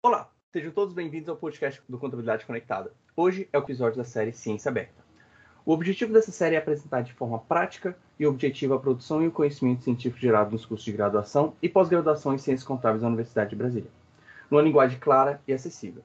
Olá, 0.00 0.30
sejam 0.52 0.70
todos 0.70 0.94
bem-vindos 0.94 1.28
ao 1.28 1.34
podcast 1.34 1.82
do 1.88 1.98
Contabilidade 1.98 2.46
Conectada. 2.46 2.92
Hoje 3.16 3.48
é 3.52 3.58
o 3.58 3.62
episódio 3.62 3.98
da 3.98 4.04
série 4.04 4.32
Ciência 4.32 4.68
Aberta. 4.68 5.04
O 5.66 5.72
objetivo 5.72 6.12
dessa 6.12 6.30
série 6.30 6.54
é 6.54 6.58
apresentar 6.58 7.00
de 7.00 7.12
forma 7.12 7.40
prática 7.40 7.98
e 8.16 8.24
objetiva 8.24 8.76
a 8.76 8.78
produção 8.78 9.24
e 9.24 9.26
o 9.26 9.32
conhecimento 9.32 9.82
científico 9.82 10.20
gerado 10.20 10.52
nos 10.52 10.64
cursos 10.64 10.84
de 10.84 10.92
graduação 10.92 11.56
e 11.60 11.68
pós-graduação 11.68 12.32
em 12.32 12.38
Ciências 12.38 12.64
Contábeis 12.64 13.02
da 13.02 13.08
Universidade 13.08 13.50
de 13.50 13.56
Brasília, 13.56 13.90
numa 14.48 14.62
linguagem 14.62 15.00
clara 15.00 15.42
e 15.48 15.52
acessível. 15.52 16.04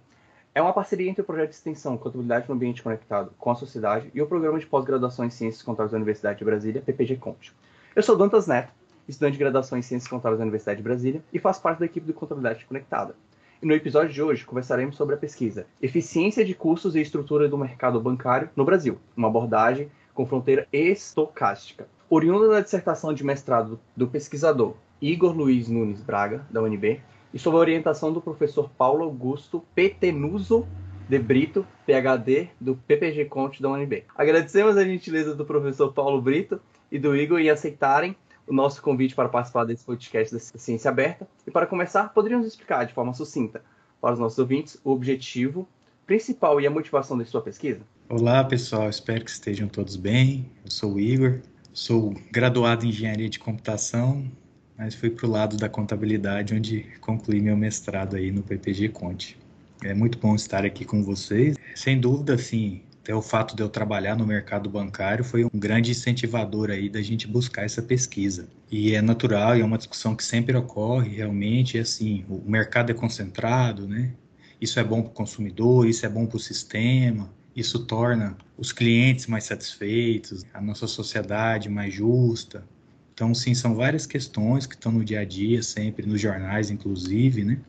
É 0.56 0.62
uma 0.62 0.74
parceria 0.74 1.08
entre 1.08 1.22
o 1.22 1.26
projeto 1.26 1.50
de 1.50 1.56
extensão 1.58 1.96
Contabilidade 1.96 2.50
no 2.50 2.56
Ambiente 2.56 2.82
Conectado 2.82 3.32
com 3.38 3.52
a 3.52 3.56
Sociedade 3.56 4.10
e 4.12 4.20
o 4.24 4.28
Programa 4.28 4.58
de 4.58 4.66
Pós-Graduação 4.66 5.24
em 5.24 5.30
Ciências 5.30 5.62
Contábeis 5.62 5.92
da 5.92 5.98
Universidade 5.98 6.40
de 6.40 6.46
Brasília, 6.46 6.82
PPG 6.82 7.18
Conte. 7.18 7.54
Eu 7.96 8.02
sou 8.02 8.18
Dantas 8.18 8.48
Neto, 8.48 8.74
estudante 9.08 9.34
de 9.34 9.40
graduação 9.40 9.78
em 9.78 9.84
Ciências 9.84 10.10
Contábeis 10.10 10.40
da 10.40 10.46
Universidade 10.46 10.78
de 10.78 10.84
Brasília 10.84 11.24
e 11.32 11.38
faço 11.38 11.62
parte 11.62 11.78
da 11.78 11.86
equipe 11.86 12.08
do 12.08 12.14
Contabilidade 12.16 12.66
Conectada. 12.66 13.16
E 13.64 13.66
no 13.66 13.74
episódio 13.74 14.12
de 14.12 14.22
hoje 14.22 14.44
conversaremos 14.44 14.98
sobre 14.98 15.16
a 15.16 15.18
pesquisa 15.18 15.66
Eficiência 15.82 16.44
de 16.44 16.54
Custos 16.54 16.98
e 16.98 17.00
Estrutura 17.00 17.48
do 17.48 17.58
Mercado 17.58 17.98
Bancário 17.98 18.50
no 18.58 18.66
Brasil, 18.66 19.00
uma 19.16 19.30
abordagem 19.30 19.90
com 20.14 20.26
fronteira 20.26 20.68
estocástica. 20.74 21.88
Oriunda 22.10 22.50
da 22.50 22.60
dissertação 22.60 23.14
de 23.14 23.24
mestrado 23.24 23.80
do 23.96 24.06
pesquisador 24.06 24.74
Igor 25.02 25.32
Luiz 25.32 25.70
Nunes 25.70 26.02
Braga, 26.02 26.46
da 26.52 26.62
UNB, 26.62 27.00
e 27.34 27.40
sob 27.40 27.56
a 27.56 27.62
orientação 27.62 28.12
do 28.12 28.20
professor 28.20 28.70
Paulo 28.78 29.06
Augusto 29.06 29.64
Petenuso 29.74 30.68
de 31.08 31.18
Brito, 31.18 31.66
PhD, 31.86 32.50
do 32.60 32.76
PPG 32.76 33.26
Conte 33.26 33.62
da 33.62 33.70
UNB. 33.70 34.04
Agradecemos 34.14 34.76
a 34.76 34.84
gentileza 34.84 35.34
do 35.34 35.46
professor 35.46 35.94
Paulo 35.94 36.22
Brito 36.22 36.60
e 36.92 37.00
do 37.00 37.16
Igor 37.16 37.40
em 37.40 37.50
aceitarem 37.50 38.14
o 38.48 38.54
nosso 38.54 38.82
convite 38.82 39.16
para 39.16 39.30
participar 39.30 39.66
desse 39.66 39.86
podcast 39.86 40.34
da 40.34 40.40
Ciência 40.40 40.90
Aberta. 40.90 41.28
E 41.46 41.52
para 41.52 41.66
começar, 41.66 42.10
poderíamos 42.14 42.48
explicar 42.48 42.86
de 42.86 42.94
forma 42.94 43.14
sucinta 43.14 43.64
para 44.02 44.14
os 44.14 44.20
nossos 44.20 44.38
ouvintes 44.40 44.78
o 44.84 44.92
objetivo 44.92 45.68
principal 46.06 46.60
e 46.60 46.68
a 46.68 46.72
motivação 46.72 47.18
de 47.18 47.26
sua 47.26 47.42
pesquisa? 47.42 47.82
Olá, 48.10 48.44
pessoal. 48.44 48.90
Espero 48.90 49.24
que 49.24 49.32
estejam 49.32 49.68
todos 49.68 49.96
bem. 49.96 50.52
Eu 50.66 50.72
sou 50.72 50.94
o 50.94 51.00
Igor, 51.00 51.40
sou 51.72 52.14
graduado 52.32 52.86
em 52.86 52.90
Engenharia 52.90 53.30
de 53.30 53.40
Computação, 53.40 54.30
mas 54.78 54.94
fui 54.94 55.10
para 55.10 55.26
o 55.26 55.30
lado 55.30 55.56
da 55.56 55.70
contabilidade, 55.70 56.54
onde 56.54 56.84
concluí 57.00 57.40
meu 57.40 57.56
mestrado 57.56 58.16
aí 58.16 58.32
no 58.32 58.44
PPG 58.44 58.90
Conte. 58.90 59.40
É 59.84 59.94
muito 59.94 60.18
bom 60.18 60.36
estar 60.36 60.66
aqui 60.66 60.86
com 60.86 61.04
vocês. 61.04 61.56
Sem 61.76 62.00
dúvida, 62.00 62.38
sim, 62.38 62.82
até 63.04 63.14
o 63.14 63.22
fato 63.22 63.54
de 63.54 63.62
eu 63.62 63.68
trabalhar 63.68 64.16
no 64.16 64.26
mercado 64.26 64.70
bancário 64.70 65.26
foi 65.26 65.44
um 65.44 65.50
grande 65.54 65.92
incentivador 65.92 66.70
aí 66.70 66.88
da 66.88 67.02
gente 67.02 67.28
buscar 67.28 67.66
essa 67.66 67.82
pesquisa. 67.82 68.48
E 68.72 68.96
é 68.96 69.02
natural, 69.02 69.58
e 69.58 69.62
é 69.62 69.66
uma 69.66 69.78
discussão 69.78 70.16
que 70.16 70.24
sempre 70.24 70.56
ocorre, 70.56 71.18
realmente, 71.18 71.78
é 71.78 71.82
assim, 71.82 72.24
o 72.30 72.50
mercado 72.50 72.92
é 72.92 72.94
concentrado, 72.94 73.86
né? 73.86 74.14
Isso 74.60 74.80
é 74.80 74.84
bom 74.86 75.02
para 75.02 75.12
o 75.12 75.14
consumidor, 75.14 75.86
isso 75.86 76.06
é 76.06 76.10
bom 76.10 76.26
para 76.26 76.38
o 76.38 76.40
sistema, 76.40 77.30
isso 77.54 77.86
torna 77.86 78.38
os 78.58 78.72
clientes 78.72 79.28
mais 79.28 79.44
satisfeitos, 79.44 80.46
a 80.54 80.62
nossa 80.62 80.88
sociedade 80.88 81.68
mais 81.68 81.94
justa. 81.94 82.66
Então, 83.14 83.36
sim, 83.36 83.54
são 83.54 83.76
várias 83.76 84.06
questões 84.06 84.66
que 84.66 84.76
estão 84.76 84.94
no 84.94 85.04
dia 85.04 85.20
a 85.20 85.26
dia, 85.26 85.62
sempre 85.62 86.08
nos 86.08 86.22
jornais, 86.22 86.72
inclusive, 86.72 87.44
né? 87.44 87.60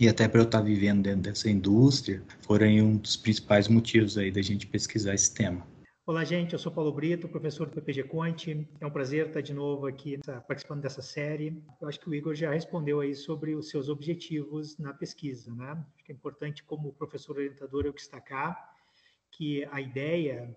E 0.00 0.08
até 0.08 0.26
para 0.26 0.40
eu 0.40 0.44
estar 0.44 0.62
vivendo 0.62 1.02
dentro 1.02 1.22
dessa 1.22 1.50
indústria, 1.50 2.22
foram 2.40 2.66
um 2.66 2.96
dos 2.96 3.14
principais 3.14 3.68
motivos 3.68 4.16
aí 4.16 4.30
da 4.30 4.40
gente 4.40 4.66
pesquisar 4.66 5.14
esse 5.14 5.34
tema. 5.34 5.66
Olá, 6.06 6.24
gente. 6.24 6.54
Eu 6.54 6.58
sou 6.58 6.72
Paulo 6.72 6.90
Brito, 6.90 7.28
professor 7.28 7.66
do 7.66 7.74
PPG 7.74 8.04
Conte. 8.04 8.66
É 8.80 8.86
um 8.86 8.90
prazer 8.90 9.26
estar 9.26 9.42
de 9.42 9.52
novo 9.52 9.86
aqui 9.86 10.18
participando 10.48 10.80
dessa 10.80 11.02
série. 11.02 11.62
Eu 11.80 11.88
acho 11.88 12.00
que 12.00 12.08
o 12.08 12.14
Igor 12.14 12.34
já 12.34 12.50
respondeu 12.50 13.00
aí 13.00 13.14
sobre 13.14 13.54
os 13.54 13.68
seus 13.68 13.90
objetivos 13.90 14.78
na 14.78 14.94
pesquisa, 14.94 15.54
né? 15.54 15.72
Acho 15.94 16.04
que 16.04 16.10
é 16.10 16.14
importante, 16.14 16.64
como 16.64 16.94
professor 16.94 17.36
orientador, 17.36 17.84
eu 17.84 17.92
destacar 17.92 18.72
que 19.30 19.64
a 19.70 19.80
ideia 19.80 20.56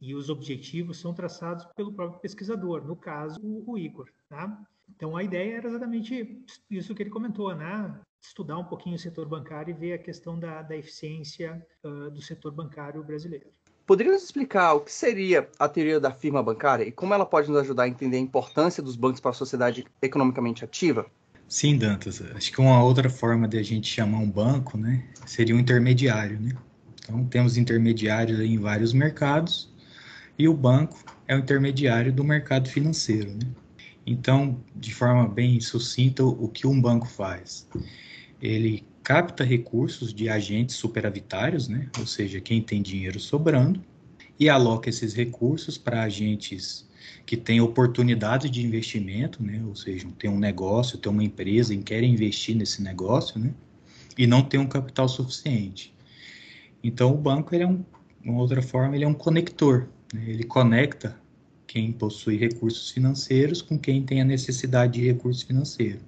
e 0.00 0.12
os 0.12 0.28
objetivos 0.28 0.98
são 0.98 1.14
traçados 1.14 1.64
pelo 1.76 1.92
próprio 1.92 2.20
pesquisador, 2.20 2.84
no 2.84 2.96
caso, 2.96 3.38
o, 3.42 3.78
Igor. 3.78 4.10
Tá? 4.28 4.60
Então, 4.94 5.16
a 5.16 5.22
ideia 5.22 5.56
era 5.56 5.68
exatamente 5.68 6.44
isso 6.70 6.94
que 6.94 7.02
ele 7.02 7.10
comentou, 7.10 7.54
né? 7.54 8.00
estudar 8.22 8.56
um 8.56 8.64
pouquinho 8.64 8.94
o 8.94 8.98
setor 8.98 9.26
bancário 9.26 9.72
e 9.72 9.78
ver 9.78 9.94
a 9.94 9.98
questão 9.98 10.38
da, 10.38 10.62
da 10.62 10.76
eficiência 10.76 11.60
uh, 11.84 12.10
do 12.10 12.22
setor 12.22 12.52
bancário 12.52 13.02
brasileiro. 13.02 13.46
Poderia 13.84 14.12
nos 14.12 14.22
explicar 14.22 14.74
o 14.74 14.80
que 14.80 14.92
seria 14.92 15.48
a 15.58 15.68
teoria 15.68 15.98
da 15.98 16.12
firma 16.12 16.40
bancária 16.42 16.84
e 16.84 16.92
como 16.92 17.12
ela 17.12 17.26
pode 17.26 17.50
nos 17.50 17.58
ajudar 17.58 17.82
a 17.82 17.88
entender 17.88 18.16
a 18.16 18.20
importância 18.20 18.82
dos 18.82 18.94
bancos 18.94 19.20
para 19.20 19.32
a 19.32 19.34
sociedade 19.34 19.84
economicamente 20.00 20.64
ativa? 20.64 21.04
Sim, 21.48 21.76
Dantas. 21.76 22.22
Acho 22.34 22.52
que 22.52 22.60
uma 22.60 22.82
outra 22.82 23.10
forma 23.10 23.48
de 23.48 23.58
a 23.58 23.62
gente 23.62 23.88
chamar 23.88 24.18
um 24.18 24.30
banco, 24.30 24.78
né, 24.78 25.04
seria 25.26 25.54
um 25.54 25.58
intermediário, 25.58 26.40
né? 26.40 26.52
Então, 27.02 27.24
temos 27.26 27.56
intermediários 27.56 28.38
em 28.38 28.56
vários 28.56 28.92
mercados 28.92 29.68
e 30.38 30.48
o 30.48 30.54
banco 30.54 31.04
é 31.26 31.34
o 31.34 31.40
intermediário 31.40 32.12
do 32.12 32.22
mercado 32.22 32.68
financeiro. 32.68 33.32
Né? 33.32 33.50
Então, 34.06 34.60
de 34.74 34.92
forma 34.94 35.28
bem 35.28 35.60
sucinta, 35.60 36.24
o 36.24 36.48
que 36.48 36.66
um 36.66 36.80
banco 36.80 37.06
faz? 37.06 37.68
Ele 38.40 38.84
capta 39.02 39.44
recursos 39.44 40.12
de 40.12 40.28
agentes 40.28 40.76
superavitários, 40.76 41.68
né? 41.68 41.88
ou 41.98 42.06
seja, 42.06 42.40
quem 42.40 42.60
tem 42.60 42.82
dinheiro 42.82 43.20
sobrando, 43.20 43.82
e 44.38 44.48
aloca 44.48 44.88
esses 44.88 45.14
recursos 45.14 45.78
para 45.78 46.02
agentes 46.02 46.88
que 47.24 47.36
têm 47.36 47.60
oportunidade 47.60 48.50
de 48.50 48.64
investimento, 48.64 49.42
né? 49.42 49.62
ou 49.66 49.76
seja, 49.76 50.08
tem 50.18 50.30
um 50.30 50.38
negócio, 50.38 50.98
tem 50.98 51.10
uma 51.10 51.22
empresa 51.22 51.72
e 51.72 51.78
querem 51.78 52.12
investir 52.12 52.56
nesse 52.56 52.82
negócio, 52.82 53.38
né? 53.38 53.52
e 54.18 54.26
não 54.26 54.42
tem 54.42 54.58
um 54.58 54.66
capital 54.66 55.08
suficiente. 55.08 55.94
Então, 56.82 57.12
o 57.12 57.16
banco, 57.16 57.54
ele 57.54 57.64
é 57.64 57.66
um, 57.66 57.84
uma 58.24 58.40
outra 58.40 58.60
forma, 58.60 58.96
ele 58.96 59.04
é 59.04 59.08
um 59.08 59.14
conector 59.14 59.88
né? 60.12 60.24
Ele 60.26 60.44
conecta 60.44 61.16
quem 61.66 61.92
possui 61.92 62.36
recursos 62.36 62.90
financeiros 62.90 63.62
com 63.62 63.78
quem 63.78 64.04
tem 64.04 64.20
a 64.20 64.24
necessidade 64.24 64.94
de 64.94 65.06
recursos 65.06 65.42
financeiros. 65.42 66.02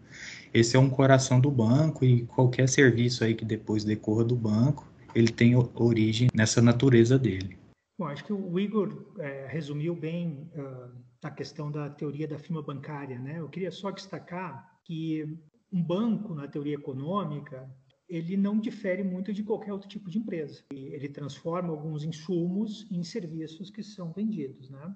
Esse 0.52 0.76
é 0.76 0.78
um 0.78 0.88
coração 0.88 1.40
do 1.40 1.50
banco 1.50 2.04
e 2.04 2.24
qualquer 2.26 2.68
serviço 2.68 3.24
aí 3.24 3.34
que 3.34 3.44
depois 3.44 3.82
decorra 3.82 4.24
do 4.24 4.36
banco, 4.36 4.86
ele 5.14 5.32
tem 5.32 5.54
origem 5.56 6.28
nessa 6.34 6.62
natureza 6.62 7.18
dele. 7.18 7.56
Bom, 7.98 8.06
acho 8.06 8.24
que 8.24 8.32
o 8.32 8.58
Igor 8.58 9.14
é, 9.18 9.46
resumiu 9.48 9.94
bem 9.94 10.50
uh, 10.54 10.90
a 11.22 11.30
questão 11.30 11.70
da 11.70 11.88
teoria 11.88 12.26
da 12.26 12.38
firma 12.38 12.62
bancária, 12.62 13.18
né? 13.18 13.38
Eu 13.38 13.48
queria 13.48 13.70
só 13.70 13.90
destacar 13.90 14.78
que 14.84 15.24
um 15.72 15.82
banco, 15.82 16.34
na 16.34 16.46
teoria 16.46 16.74
econômica, 16.74 17.68
ele 18.08 18.36
não 18.36 18.60
difere 18.60 19.02
muito 19.02 19.32
de 19.32 19.42
qualquer 19.42 19.72
outro 19.72 19.88
tipo 19.88 20.10
de 20.10 20.18
empresa. 20.18 20.62
Ele 20.70 21.08
transforma 21.08 21.70
alguns 21.70 22.04
insumos 22.04 22.86
em 22.90 23.02
serviços 23.02 23.70
que 23.70 23.82
são 23.82 24.12
vendidos, 24.12 24.70
né? 24.70 24.94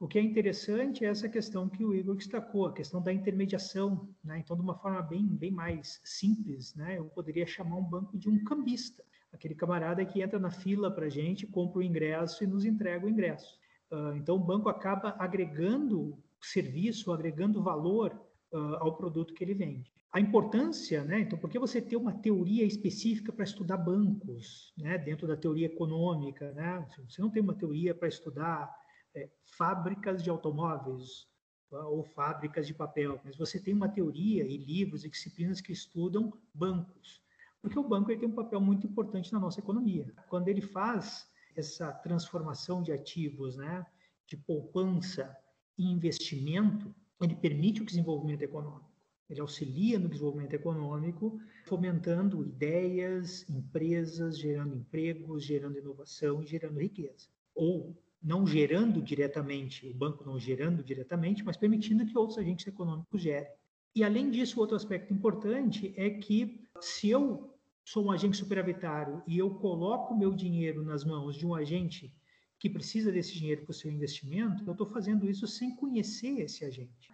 O 0.00 0.06
que 0.06 0.16
é 0.16 0.22
interessante 0.22 1.04
é 1.04 1.08
essa 1.08 1.28
questão 1.28 1.68
que 1.68 1.84
o 1.84 1.92
Igor 1.92 2.14
destacou, 2.14 2.66
a 2.66 2.72
questão 2.72 3.02
da 3.02 3.12
intermediação, 3.12 4.08
né? 4.22 4.38
Então, 4.38 4.56
de 4.56 4.62
uma 4.62 4.78
forma 4.78 5.02
bem, 5.02 5.26
bem 5.26 5.50
mais 5.50 6.00
simples, 6.04 6.72
né? 6.76 6.98
Eu 6.98 7.06
poderia 7.06 7.44
chamar 7.46 7.76
um 7.76 7.82
banco 7.82 8.16
de 8.16 8.28
um 8.28 8.44
cambista, 8.44 9.04
aquele 9.32 9.56
camarada 9.56 10.04
que 10.04 10.22
entra 10.22 10.38
na 10.38 10.52
fila 10.52 10.88
para 10.88 11.06
a 11.06 11.08
gente, 11.10 11.48
compra 11.48 11.80
o 11.80 11.82
ingresso 11.82 12.44
e 12.44 12.46
nos 12.46 12.64
entrega 12.64 13.06
o 13.06 13.08
ingresso. 13.08 13.58
Uh, 13.90 14.14
então, 14.14 14.36
o 14.36 14.38
banco 14.38 14.68
acaba 14.68 15.16
agregando 15.18 16.16
serviço, 16.40 17.12
agregando 17.12 17.60
valor 17.60 18.12
uh, 18.52 18.76
ao 18.76 18.96
produto 18.96 19.34
que 19.34 19.42
ele 19.42 19.54
vende 19.54 19.92
a 20.10 20.20
importância, 20.20 21.04
né? 21.04 21.20
Então, 21.20 21.38
por 21.38 21.50
que 21.50 21.58
você 21.58 21.82
ter 21.82 21.96
uma 21.96 22.12
teoria 22.12 22.64
específica 22.64 23.30
para 23.30 23.44
estudar 23.44 23.76
bancos, 23.76 24.72
né? 24.76 24.96
Dentro 24.96 25.26
da 25.26 25.36
teoria 25.36 25.66
econômica, 25.66 26.50
né? 26.52 26.86
Você 27.06 27.20
não 27.20 27.30
tem 27.30 27.42
uma 27.42 27.54
teoria 27.54 27.94
para 27.94 28.08
estudar 28.08 28.74
é, 29.18 29.28
fábricas 29.56 30.22
de 30.22 30.30
automóveis 30.30 31.26
tá? 31.70 31.86
ou 31.86 32.02
fábricas 32.02 32.66
de 32.66 32.74
papel, 32.74 33.20
mas 33.24 33.36
você 33.36 33.58
tem 33.58 33.74
uma 33.74 33.88
teoria 33.88 34.44
e 34.44 34.56
livros 34.56 35.04
e 35.04 35.10
disciplinas 35.10 35.60
que 35.60 35.72
estudam 35.72 36.32
bancos, 36.54 37.22
porque 37.60 37.78
o 37.78 37.88
banco 37.88 38.10
ele 38.10 38.20
tem 38.20 38.28
um 38.28 38.34
papel 38.34 38.60
muito 38.60 38.86
importante 38.86 39.32
na 39.32 39.40
nossa 39.40 39.60
economia. 39.60 40.12
Quando 40.28 40.48
ele 40.48 40.60
faz 40.60 41.28
essa 41.58 41.92
transformação 41.92 42.82
de 42.82 42.92
ativos, 42.92 43.56
né? 43.56 43.84
De 44.26 44.36
poupança 44.36 45.36
e 45.76 45.90
investimento, 45.90 46.94
ele 47.20 47.34
permite 47.34 47.82
o 47.82 47.84
desenvolvimento 47.84 48.42
econômico. 48.42 48.88
Ele 49.28 49.40
auxilia 49.40 49.98
no 49.98 50.08
desenvolvimento 50.08 50.54
econômico, 50.54 51.38
fomentando 51.66 52.42
ideias, 52.42 53.48
empresas, 53.48 54.38
gerando 54.38 54.74
empregos, 54.74 55.44
gerando 55.44 55.78
inovação 55.78 56.42
e 56.42 56.46
gerando 56.46 56.80
riqueza. 56.80 57.28
Ou 57.54 57.94
não 58.22 58.46
gerando 58.46 59.00
diretamente, 59.00 59.86
o 59.86 59.94
banco 59.94 60.24
não 60.24 60.38
gerando 60.38 60.82
diretamente, 60.82 61.44
mas 61.44 61.56
permitindo 61.56 62.04
que 62.04 62.18
outros 62.18 62.38
agentes 62.38 62.66
econômicos 62.66 63.22
gerem. 63.22 63.50
E 63.94 64.04
além 64.04 64.30
disso, 64.30 64.60
outro 64.60 64.76
aspecto 64.76 65.12
importante 65.12 65.92
é 65.96 66.10
que 66.10 66.60
se 66.80 67.08
eu 67.08 67.54
sou 67.84 68.04
um 68.04 68.10
agente 68.10 68.36
superavitário 68.36 69.22
e 69.26 69.38
eu 69.38 69.50
coloco 69.54 70.16
meu 70.16 70.32
dinheiro 70.32 70.84
nas 70.84 71.04
mãos 71.04 71.36
de 71.36 71.46
um 71.46 71.54
agente 71.54 72.12
que 72.58 72.68
precisa 72.68 73.10
desse 73.10 73.34
dinheiro 73.34 73.62
para 73.62 73.70
o 73.70 73.74
seu 73.74 73.90
investimento, 73.90 74.64
eu 74.66 74.72
estou 74.72 74.86
fazendo 74.86 75.28
isso 75.28 75.46
sem 75.46 75.74
conhecer 75.74 76.40
esse 76.40 76.64
agente. 76.64 77.08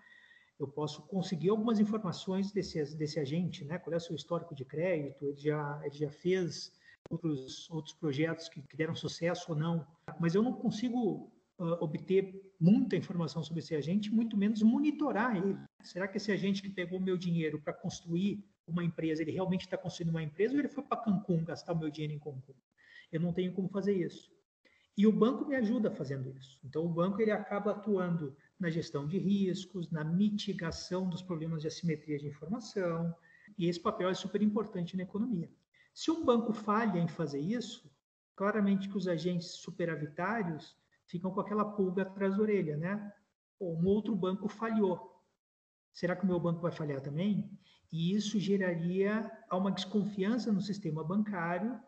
eu 0.59 0.69
posso 0.69 1.03
conseguir 1.03 1.51
algumas 1.51 1.81
informações 1.81 2.53
desse, 2.53 2.97
desse 2.97 3.19
agente, 3.19 3.65
né? 3.65 3.79
Qual 3.79 3.93
é 3.93 3.97
o 3.97 4.01
seu 4.01 4.15
histórico 4.15 4.55
de 4.55 4.65
crédito? 4.65 5.27
Ele 5.27 5.37
já, 5.37 5.81
ele 5.85 5.97
já 5.97 6.11
fez 6.11 6.73
outros, 7.11 7.69
outros 7.71 7.95
projetos 7.95 8.49
que, 8.49 8.63
que 8.63 8.77
deram 8.77 8.95
sucesso 8.95 9.53
ou 9.53 9.59
não. 9.59 9.87
Mas 10.19 10.35
eu 10.35 10.43
não 10.43 10.53
consigo 10.53 11.33
uh, 11.59 11.77
obter 11.81 12.53
muita 12.61 12.97
informação 12.97 13.43
sobre 13.43 13.61
esse 13.61 13.75
agente, 13.75 14.11
muito 14.11 14.37
menos 14.37 14.63
monitorar 14.63 15.37
ele. 15.37 15.59
Será 15.83 16.09
que 16.09 16.17
esse 16.17 16.33
agente 16.33 16.63
que 16.63 16.71
pegou 16.71 17.01
meu 17.01 17.17
dinheiro 17.17 17.61
para 17.61 17.73
construir 17.73 18.45
uma 18.67 18.83
empresa, 18.83 19.23
ele 19.23 19.33
realmente 19.33 19.63
está 19.63 19.77
construindo 19.77 20.11
uma 20.11 20.23
empresa 20.23 20.55
ou 20.55 20.61
ele 20.61 20.69
foi 20.69 20.83
para 20.83 21.03
Cancún 21.03 21.45
gastar 21.45 21.73
o 21.73 21.79
meu 21.79 21.91
dinheiro 21.91 22.15
em 22.15 22.19
Cancún? 22.19 22.55
Eu 23.13 23.21
não 23.21 23.33
tenho 23.33 23.53
como 23.53 23.69
fazer 23.69 23.95
isso. 23.95 24.33
E 24.97 25.07
o 25.07 25.13
banco 25.13 25.45
me 25.45 25.57
ajuda 25.57 25.91
fazendo 25.91 26.31
isso. 26.39 26.59
Então, 26.65 26.85
o 26.85 26.89
banco 26.89 27.21
ele 27.21 27.33
acaba 27.33 27.73
atuando 27.73 28.37
na 28.59 28.71
gestão 28.71 29.07
de 29.07 29.19
riscos, 29.19 29.91
na 29.91 30.05
mitigação 30.05 31.09
dos 31.09 31.21
problemas 31.21 31.63
de 31.63 31.69
assimetria 31.69 32.17
de 32.17 32.29
informação, 32.29 33.15
e 33.59 33.69
esse 33.69 33.81
papel 33.81 34.09
é 34.09 34.15
super 34.15 34.41
importante 34.41 34.97
na 34.97 35.03
economia. 35.03 35.51
Se 35.95 36.11
um 36.11 36.25
banco 36.25 36.53
falha 36.53 36.99
em 36.99 37.07
fazer 37.07 37.41
isso, 37.41 37.89
claramente 38.35 38.89
que 38.89 38.97
os 38.97 39.07
agentes 39.07 39.53
superavitários 39.53 40.77
ficam 41.07 41.31
com 41.31 41.41
aquela 41.41 41.65
pulga 41.65 42.03
atrás 42.03 42.37
da 42.37 42.43
orelha, 42.43 42.77
né? 42.77 43.13
Ou 43.61 43.79
um 43.79 43.87
outro 43.87 44.15
banco 44.17 44.49
falhou. 44.49 45.23
Será 45.93 46.17
que 46.17 46.25
o 46.25 46.27
meu 46.27 46.41
banco 46.41 46.61
vai 46.61 46.73
falhar 46.73 47.01
também? 47.01 47.49
E 47.93 48.13
isso 48.13 48.41
geraria 48.41 49.31
uma 49.53 49.71
desconfiança 49.71 50.53
no 50.53 50.61
sistema 50.61 51.05
bancário 51.05 51.81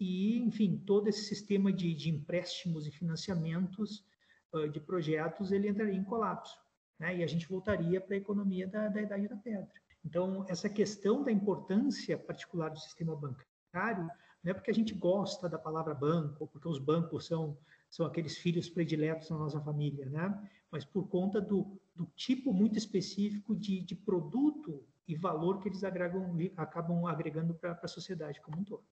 e, 0.00 0.38
enfim, 0.40 0.82
todo 0.84 1.06
esse 1.06 1.22
sistema 1.22 1.72
de, 1.72 1.94
de 1.94 2.10
empréstimos 2.10 2.88
e 2.88 2.90
financiamentos 2.90 4.04
uh, 4.52 4.68
de 4.68 4.80
projetos 4.80 5.52
ele 5.52 5.68
entraria 5.68 5.94
em 5.94 6.02
colapso, 6.02 6.58
né? 6.98 7.18
E 7.18 7.22
a 7.22 7.26
gente 7.28 7.46
voltaria 7.46 8.00
para 8.00 8.14
a 8.14 8.18
economia 8.18 8.66
da, 8.66 8.88
da 8.88 9.00
Idade 9.00 9.28
da 9.28 9.36
Pedra. 9.36 9.83
Então, 10.04 10.44
essa 10.48 10.68
questão 10.68 11.22
da 11.22 11.32
importância 11.32 12.18
particular 12.18 12.68
do 12.68 12.78
sistema 12.78 13.16
bancário 13.16 14.08
não 14.42 14.50
é 14.50 14.54
porque 14.54 14.70
a 14.70 14.74
gente 14.74 14.92
gosta 14.92 15.48
da 15.48 15.58
palavra 15.58 15.94
banco, 15.94 16.46
porque 16.48 16.68
os 16.68 16.78
bancos 16.78 17.26
são, 17.26 17.56
são 17.90 18.04
aqueles 18.04 18.36
filhos 18.36 18.68
prediletos 18.68 19.30
da 19.30 19.36
nossa 19.36 19.60
família, 19.60 20.06
né? 20.10 20.50
mas 20.70 20.84
por 20.84 21.08
conta 21.08 21.40
do, 21.40 21.80
do 21.94 22.04
tipo 22.16 22.52
muito 22.52 22.76
específico 22.76 23.54
de, 23.54 23.80
de 23.80 23.94
produto 23.94 24.84
e 25.06 25.14
valor 25.14 25.60
que 25.60 25.68
eles 25.68 25.84
agregam, 25.84 26.36
acabam 26.56 27.06
agregando 27.06 27.54
para 27.54 27.78
a 27.82 27.88
sociedade 27.88 28.40
como 28.40 28.58
um 28.58 28.64
todo. 28.64 28.82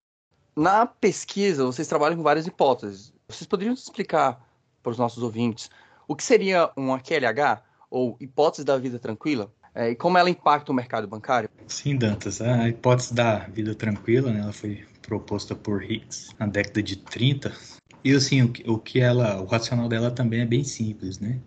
Na 0.54 0.86
pesquisa, 0.86 1.64
vocês 1.64 1.88
trabalham 1.88 2.16
com 2.16 2.22
várias 2.22 2.46
hipóteses. 2.46 3.12
Vocês 3.26 3.46
poderiam 3.46 3.74
explicar 3.74 4.46
para 4.82 4.90
os 4.90 4.98
nossos 4.98 5.22
ouvintes 5.22 5.70
o 6.06 6.14
que 6.14 6.22
seria 6.22 6.70
um 6.76 6.96
QLH, 6.98 7.62
ou 7.90 8.16
hipótese 8.20 8.64
da 8.64 8.78
vida 8.78 8.98
tranquila? 8.98 9.52
É, 9.74 9.90
e 9.90 9.96
como 9.96 10.18
ela 10.18 10.28
impacta 10.28 10.70
o 10.70 10.74
mercado 10.74 11.06
bancário? 11.06 11.48
Sim, 11.66 11.96
Dantas. 11.96 12.40
A 12.40 12.68
hipótese 12.68 13.14
da 13.14 13.38
vida 13.48 13.74
tranquila, 13.74 14.30
né, 14.30 14.40
ela 14.40 14.52
foi 14.52 14.84
proposta 15.00 15.54
por 15.54 15.82
Hicks 15.82 16.30
na 16.38 16.46
década 16.46 16.82
de 16.82 16.96
30. 16.96 17.52
E 18.04 18.12
assim, 18.12 18.42
o 18.42 18.48
que, 18.48 18.68
o 18.68 18.78
que 18.78 19.00
ela, 19.00 19.40
o 19.40 19.46
racional 19.46 19.88
dela 19.88 20.10
também 20.10 20.40
é 20.40 20.46
bem 20.46 20.64
simples, 20.64 21.18
né? 21.18 21.40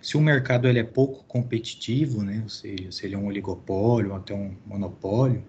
Se 0.00 0.16
o 0.16 0.20
mercado 0.20 0.66
ele 0.66 0.78
é 0.78 0.84
pouco 0.84 1.24
competitivo, 1.24 2.22
né, 2.22 2.40
ou 2.42 2.48
seja, 2.48 2.90
se 2.90 3.04
ele 3.04 3.14
é 3.14 3.18
um 3.18 3.26
oligopólio 3.26 4.12
ou 4.12 4.16
até 4.16 4.32
um 4.34 4.56
monopólio, 4.64 5.44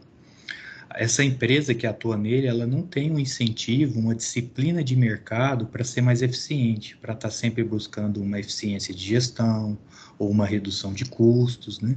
essa 0.95 1.23
empresa 1.23 1.73
que 1.73 1.87
atua 1.87 2.17
nele, 2.17 2.47
ela 2.47 2.65
não 2.65 2.81
tem 2.81 3.11
um 3.11 3.19
incentivo, 3.19 3.99
uma 3.99 4.15
disciplina 4.15 4.83
de 4.83 4.95
mercado 4.95 5.65
para 5.67 5.83
ser 5.83 6.01
mais 6.01 6.21
eficiente, 6.21 6.97
para 6.97 7.13
estar 7.13 7.29
tá 7.29 7.33
sempre 7.33 7.63
buscando 7.63 8.21
uma 8.21 8.39
eficiência 8.39 8.93
de 8.93 9.03
gestão 9.03 9.77
ou 10.17 10.29
uma 10.29 10.45
redução 10.45 10.93
de 10.93 11.05
custos, 11.05 11.79
né? 11.79 11.95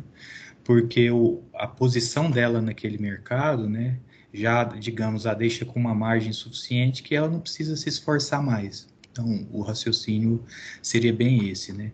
Porque 0.63 1.11
o, 1.11 1.43
a 1.55 1.67
posição 1.67 2.31
dela 2.31 2.61
naquele 2.63 2.97
mercado, 2.97 3.69
né, 3.69 3.99
já, 4.33 4.65
digamos, 4.65 5.27
a 5.27 5.35
deixa 5.35 5.65
com 5.65 5.79
uma 5.79 5.95
margem 5.95 6.33
suficiente 6.33 7.03
que 7.03 7.15
ela 7.15 7.29
não 7.29 7.41
precisa 7.41 7.77
se 7.77 7.89
esforçar 7.89 8.43
mais. 8.43 8.87
Então, 9.13 9.47
o 9.53 9.63
raciocínio 9.63 10.45
seria 10.83 11.13
bem 11.13 11.49
esse, 11.49 11.73
né? 11.73 11.93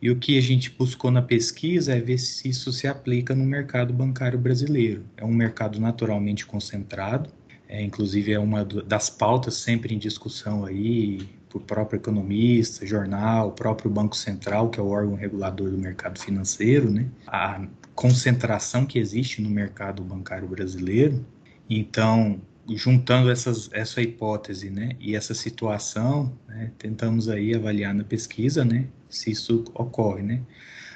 E 0.00 0.10
o 0.10 0.16
que 0.16 0.36
a 0.36 0.42
gente 0.42 0.70
buscou 0.70 1.10
na 1.10 1.22
pesquisa 1.22 1.94
é 1.94 2.00
ver 2.00 2.18
se 2.18 2.48
isso 2.48 2.72
se 2.72 2.86
aplica 2.86 3.34
no 3.34 3.44
mercado 3.44 3.92
bancário 3.92 4.38
brasileiro. 4.38 5.04
É 5.16 5.24
um 5.24 5.32
mercado 5.32 5.80
naturalmente 5.80 6.44
concentrado, 6.44 7.30
é, 7.68 7.82
inclusive 7.82 8.32
é 8.32 8.38
uma 8.38 8.64
das 8.64 9.10
pautas 9.10 9.54
sempre 9.54 9.94
em 9.94 9.98
discussão 9.98 10.64
aí 10.64 11.26
por 11.48 11.62
próprio 11.62 11.96
economista, 11.96 12.86
jornal, 12.86 13.52
próprio 13.52 13.90
Banco 13.90 14.16
Central, 14.16 14.68
que 14.68 14.78
é 14.78 14.82
o 14.82 14.88
órgão 14.88 15.14
regulador 15.14 15.70
do 15.70 15.78
mercado 15.78 16.20
financeiro, 16.20 16.90
né? 16.90 17.06
A 17.26 17.66
concentração 17.94 18.84
que 18.84 18.98
existe 18.98 19.40
no 19.40 19.48
mercado 19.48 20.02
bancário 20.04 20.46
brasileiro. 20.46 21.24
Então, 21.68 22.40
juntando 22.74 23.30
essas, 23.30 23.70
essa 23.72 24.02
hipótese 24.02 24.70
né, 24.70 24.96
e 24.98 25.14
essa 25.14 25.34
situação, 25.34 26.36
né, 26.48 26.72
tentamos 26.78 27.28
aí 27.28 27.54
avaliar 27.54 27.94
na 27.94 28.02
pesquisa 28.02 28.64
né, 28.64 28.88
se 29.08 29.30
isso 29.30 29.64
ocorre. 29.74 30.22
Né. 30.22 30.42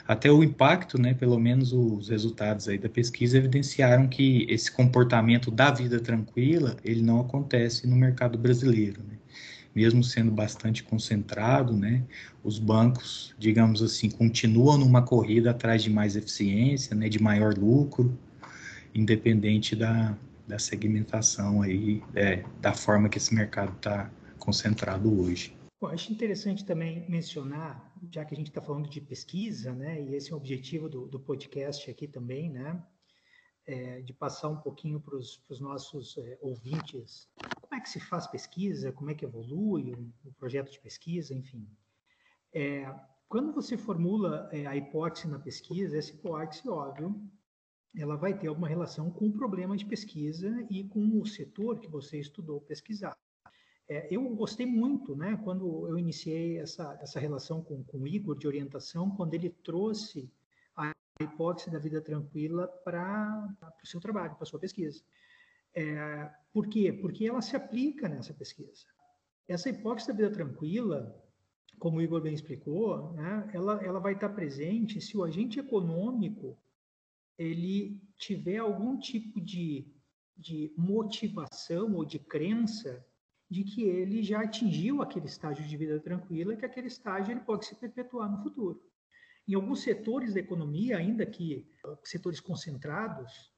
Até 0.09 0.31
o 0.31 0.43
impacto, 0.43 1.01
né, 1.01 1.15
pelo 1.15 1.39
menos 1.39 1.73
os 1.73 2.09
resultados 2.09 2.69
aí 2.69 2.79
da 2.79 2.89
pesquisa 2.89 3.39
evidenciaram 3.39 4.09
que 4.09 4.47
esse 4.49 4.71
comportamento 4.73 5.51
da 5.51 5.71
vida 5.71 6.01
tranquila, 6.01 6.77
ele 6.85 7.03
não 7.03 7.21
acontece 7.21 7.87
no 7.87 7.95
mercado 7.95 8.37
brasileiro. 8.37 9.01
Né. 9.03 9.17
Mesmo 9.73 10.03
sendo 10.03 10.33
bastante 10.33 10.83
concentrado, 10.83 11.73
né, 11.73 12.03
os 12.43 12.59
bancos, 12.59 13.33
digamos 13.39 13.83
assim, 13.83 14.11
continuam 14.11 14.79
numa 14.79 15.03
corrida 15.03 15.53
atrás 15.53 15.85
de 15.85 15.91
mais 15.91 16.17
eficiência, 16.17 16.97
né, 16.97 17.09
de 17.09 17.23
maior 17.23 17.57
lucro, 17.57 18.19
independente 18.93 19.77
da, 19.77 20.17
da 20.51 20.59
segmentação 20.59 21.63
aí, 21.63 22.03
é, 22.15 22.43
da 22.61 22.75
forma 22.75 23.09
que 23.09 23.19
esse 23.19 23.35
mercado 23.35 23.75
está 23.77 24.11
concentrado 24.39 25.09
hoje. 25.23 25.57
Bom, 25.81 25.89
acho 25.89 26.13
interessante 26.13 26.65
também 26.65 27.09
mencionar, 27.09 27.95
já 28.13 28.25
que 28.25 28.35
a 28.35 28.37
gente 28.37 28.49
está 28.49 28.61
falando 28.61 28.89
de 28.89 29.01
pesquisa, 29.01 29.73
né, 29.73 30.03
e 30.03 30.15
esse 30.15 30.33
é 30.33 30.35
o 30.35 30.37
objetivo 30.37 30.89
do, 30.89 31.07
do 31.07 31.19
podcast 31.19 31.91
aqui 31.91 32.07
também, 32.07 32.51
né, 32.51 32.83
é, 33.67 34.03
de 34.03 34.13
passar 34.13 34.49
um 34.49 34.57
pouquinho 34.57 35.01
para 35.01 35.17
os 35.17 35.61
nossos 35.61 36.19
é, 36.19 36.39
ouvintes 36.43 37.29
como 37.61 37.75
é 37.75 37.81
que 37.81 37.89
se 37.89 38.01
faz 38.01 38.27
pesquisa, 38.27 38.93
como 38.93 39.11
é 39.11 39.15
que 39.15 39.25
evolui 39.25 39.95
o, 39.95 40.13
o 40.29 40.33
projeto 40.33 40.73
de 40.73 40.81
pesquisa, 40.81 41.33
enfim. 41.33 41.67
É, 42.53 42.93
quando 43.29 43.53
você 43.53 43.79
formula 43.79 44.49
é, 44.53 44.67
a 44.67 44.77
hipótese 44.77 45.29
na 45.29 45.39
pesquisa, 45.39 45.97
essa 45.97 46.11
hipótese, 46.11 46.69
óbvio, 46.69 47.15
ela 47.97 48.17
vai 48.17 48.39
ter 48.39 48.47
alguma 48.47 48.69
relação 48.69 49.11
com 49.11 49.27
o 49.27 49.33
problema 49.33 49.77
de 49.77 49.85
pesquisa 49.85 50.67
e 50.71 50.85
com 50.85 51.21
o 51.21 51.27
setor 51.27 51.81
que 51.81 51.89
você 51.89 52.19
estudou 52.19 52.61
pesquisar. 52.61 53.17
É, 53.89 54.07
eu 54.09 54.23
gostei 54.37 54.65
muito, 54.65 55.17
né, 55.17 55.37
quando 55.43 55.89
eu 55.89 55.99
iniciei 55.99 56.59
essa, 56.59 56.97
essa 57.03 57.19
relação 57.19 57.61
com, 57.61 57.83
com 57.83 57.99
o 57.99 58.07
Igor 58.07 58.39
de 58.39 58.47
orientação, 58.47 59.11
quando 59.11 59.35
ele 59.35 59.51
trouxe 59.51 60.31
a 60.77 60.93
hipótese 61.21 61.71
da 61.71 61.79
vida 61.79 62.01
tranquila 62.01 62.69
para 62.85 63.53
o 63.83 63.87
seu 63.87 64.01
trabalho, 64.01 64.35
para 64.37 64.45
a 64.45 64.47
sua 64.47 64.61
pesquisa. 64.61 65.03
É, 65.75 66.31
por 66.53 66.69
quê? 66.69 66.93
Porque 66.93 67.27
ela 67.27 67.43
se 67.43 67.57
aplica 67.57 68.09
nessa 68.09 68.33
pesquisa. 68.33 68.87
Essa 69.49 69.69
hipótese 69.69 70.07
da 70.07 70.15
vida 70.15 70.31
tranquila, 70.31 71.13
como 71.81 71.99
o 71.99 72.03
Igor 72.03 72.21
bem 72.21 72.35
explicou, 72.35 73.13
né, 73.15 73.51
ela, 73.53 73.85
ela 73.85 73.99
vai 73.99 74.13
estar 74.13 74.29
presente 74.29 75.01
se 75.01 75.17
o 75.17 75.25
agente 75.25 75.59
econômico 75.59 76.57
ele 77.41 77.99
tiver 78.19 78.59
algum 78.59 78.99
tipo 78.99 79.41
de, 79.41 79.91
de 80.37 80.75
motivação 80.77 81.95
ou 81.95 82.05
de 82.05 82.19
crença 82.19 83.03
de 83.49 83.65
que 83.65 83.83
ele 83.83 84.23
já 84.23 84.43
atingiu 84.43 85.01
aquele 85.01 85.25
estágio 85.25 85.67
de 85.67 85.75
vida 85.75 85.99
tranquila, 85.99 86.55
que 86.55 86.67
aquele 86.67 86.89
estágio 86.89 87.33
ele 87.33 87.41
pode 87.41 87.65
se 87.65 87.75
perpetuar 87.75 88.31
no 88.31 88.43
futuro. 88.43 88.83
Em 89.49 89.55
alguns 89.55 89.81
setores 89.81 90.35
da 90.35 90.41
economia, 90.41 90.99
ainda 90.99 91.25
que 91.25 91.67
setores 92.05 92.41
concentrados, 92.41 93.51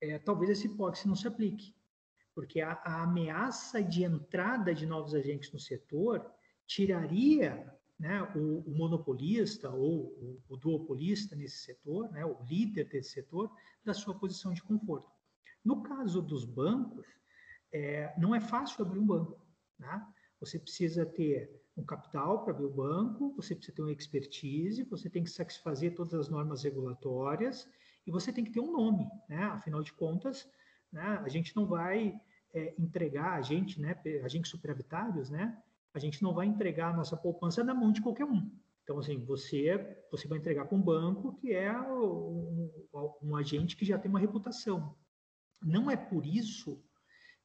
é, 0.00 0.18
talvez 0.18 0.50
essa 0.50 0.66
hipótese 0.66 1.06
não 1.06 1.14
se 1.14 1.28
aplique, 1.28 1.74
porque 2.34 2.62
a, 2.62 2.72
a 2.84 3.02
ameaça 3.02 3.82
de 3.82 4.02
entrada 4.02 4.74
de 4.74 4.86
novos 4.86 5.14
agentes 5.14 5.52
no 5.52 5.60
setor 5.60 6.26
tiraria 6.66 7.70
né, 7.98 8.22
o, 8.34 8.60
o, 8.60 8.74
monopolista 8.76 9.70
ou 9.70 10.06
o, 10.06 10.42
o, 10.48 10.56
duopolista 10.56 11.34
nesse 11.34 11.58
setor, 11.58 12.10
né, 12.10 12.24
o 12.24 12.36
líder 12.44 12.88
desse 12.88 13.10
setor, 13.10 13.50
da 13.84 13.94
sua 13.94 14.14
posição 14.14 14.52
de 14.52 14.62
conforto. 14.62 15.10
No 15.64 15.82
caso 15.82 16.20
dos 16.20 16.44
bancos, 16.44 17.06
é, 17.72 18.14
não 18.18 18.34
é 18.34 18.40
fácil 18.40 18.84
abrir 18.84 18.98
um 18.98 19.06
banco. 19.06 19.40
Né? 19.78 20.06
Você 20.40 20.58
precisa 20.58 21.06
ter 21.06 21.50
um 21.76 21.84
capital 21.84 22.42
para 22.42 22.52
abrir 22.52 22.66
o 22.66 22.74
banco, 22.74 23.34
você 23.34 23.54
precisa 23.54 23.74
ter 23.74 23.82
uma 23.82 23.92
expertise, 23.92 24.84
você 24.84 25.10
tem 25.10 25.24
que 25.24 25.30
satisfazer 25.30 25.94
todas 25.94 26.14
as 26.14 26.28
normas 26.28 26.62
regulatórias 26.62 27.68
e 28.06 28.10
você 28.10 28.32
tem 28.32 28.44
que 28.44 28.52
ter 28.52 28.60
um 28.60 28.72
nome. 28.72 29.06
Né? 29.28 29.42
Afinal 29.44 29.82
de 29.82 29.92
contas, 29.92 30.48
né, 30.92 31.20
a 31.24 31.28
gente 31.28 31.54
não 31.56 31.66
vai 31.66 32.18
é, 32.54 32.74
entregar 32.78 33.34
a 33.34 33.42
gente, 33.42 33.80
né, 33.80 34.00
agentes 34.24 34.50
superavitários, 34.50 35.28
né, 35.28 35.62
a 35.96 35.98
gente 35.98 36.22
não 36.22 36.34
vai 36.34 36.46
entregar 36.46 36.92
a 36.92 36.96
nossa 36.96 37.16
poupança 37.16 37.64
na 37.64 37.72
mão 37.72 37.90
de 37.90 38.02
qualquer 38.02 38.26
um. 38.26 38.50
Então, 38.84 38.98
assim, 38.98 39.24
você, 39.24 39.98
você 40.10 40.28
vai 40.28 40.38
entregar 40.38 40.66
para 40.66 40.76
um 40.76 40.82
banco 40.82 41.32
que 41.40 41.54
é 41.54 41.72
um, 41.80 42.70
um, 43.22 43.34
agente 43.34 43.74
que 43.76 43.84
já 43.84 43.98
tem 43.98 44.10
uma 44.10 44.20
reputação. 44.20 44.94
Não 45.62 45.90
é 45.90 45.96
por 45.96 46.26
isso 46.26 46.84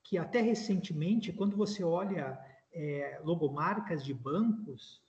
que 0.04 0.18
até 0.18 0.42
recentemente, 0.42 1.32
quando 1.32 1.56
você 1.56 1.82
olha 1.82 2.38
é, 2.74 3.22
logomarcas 3.24 4.04
de 4.04 4.14
bancos, 4.14 5.02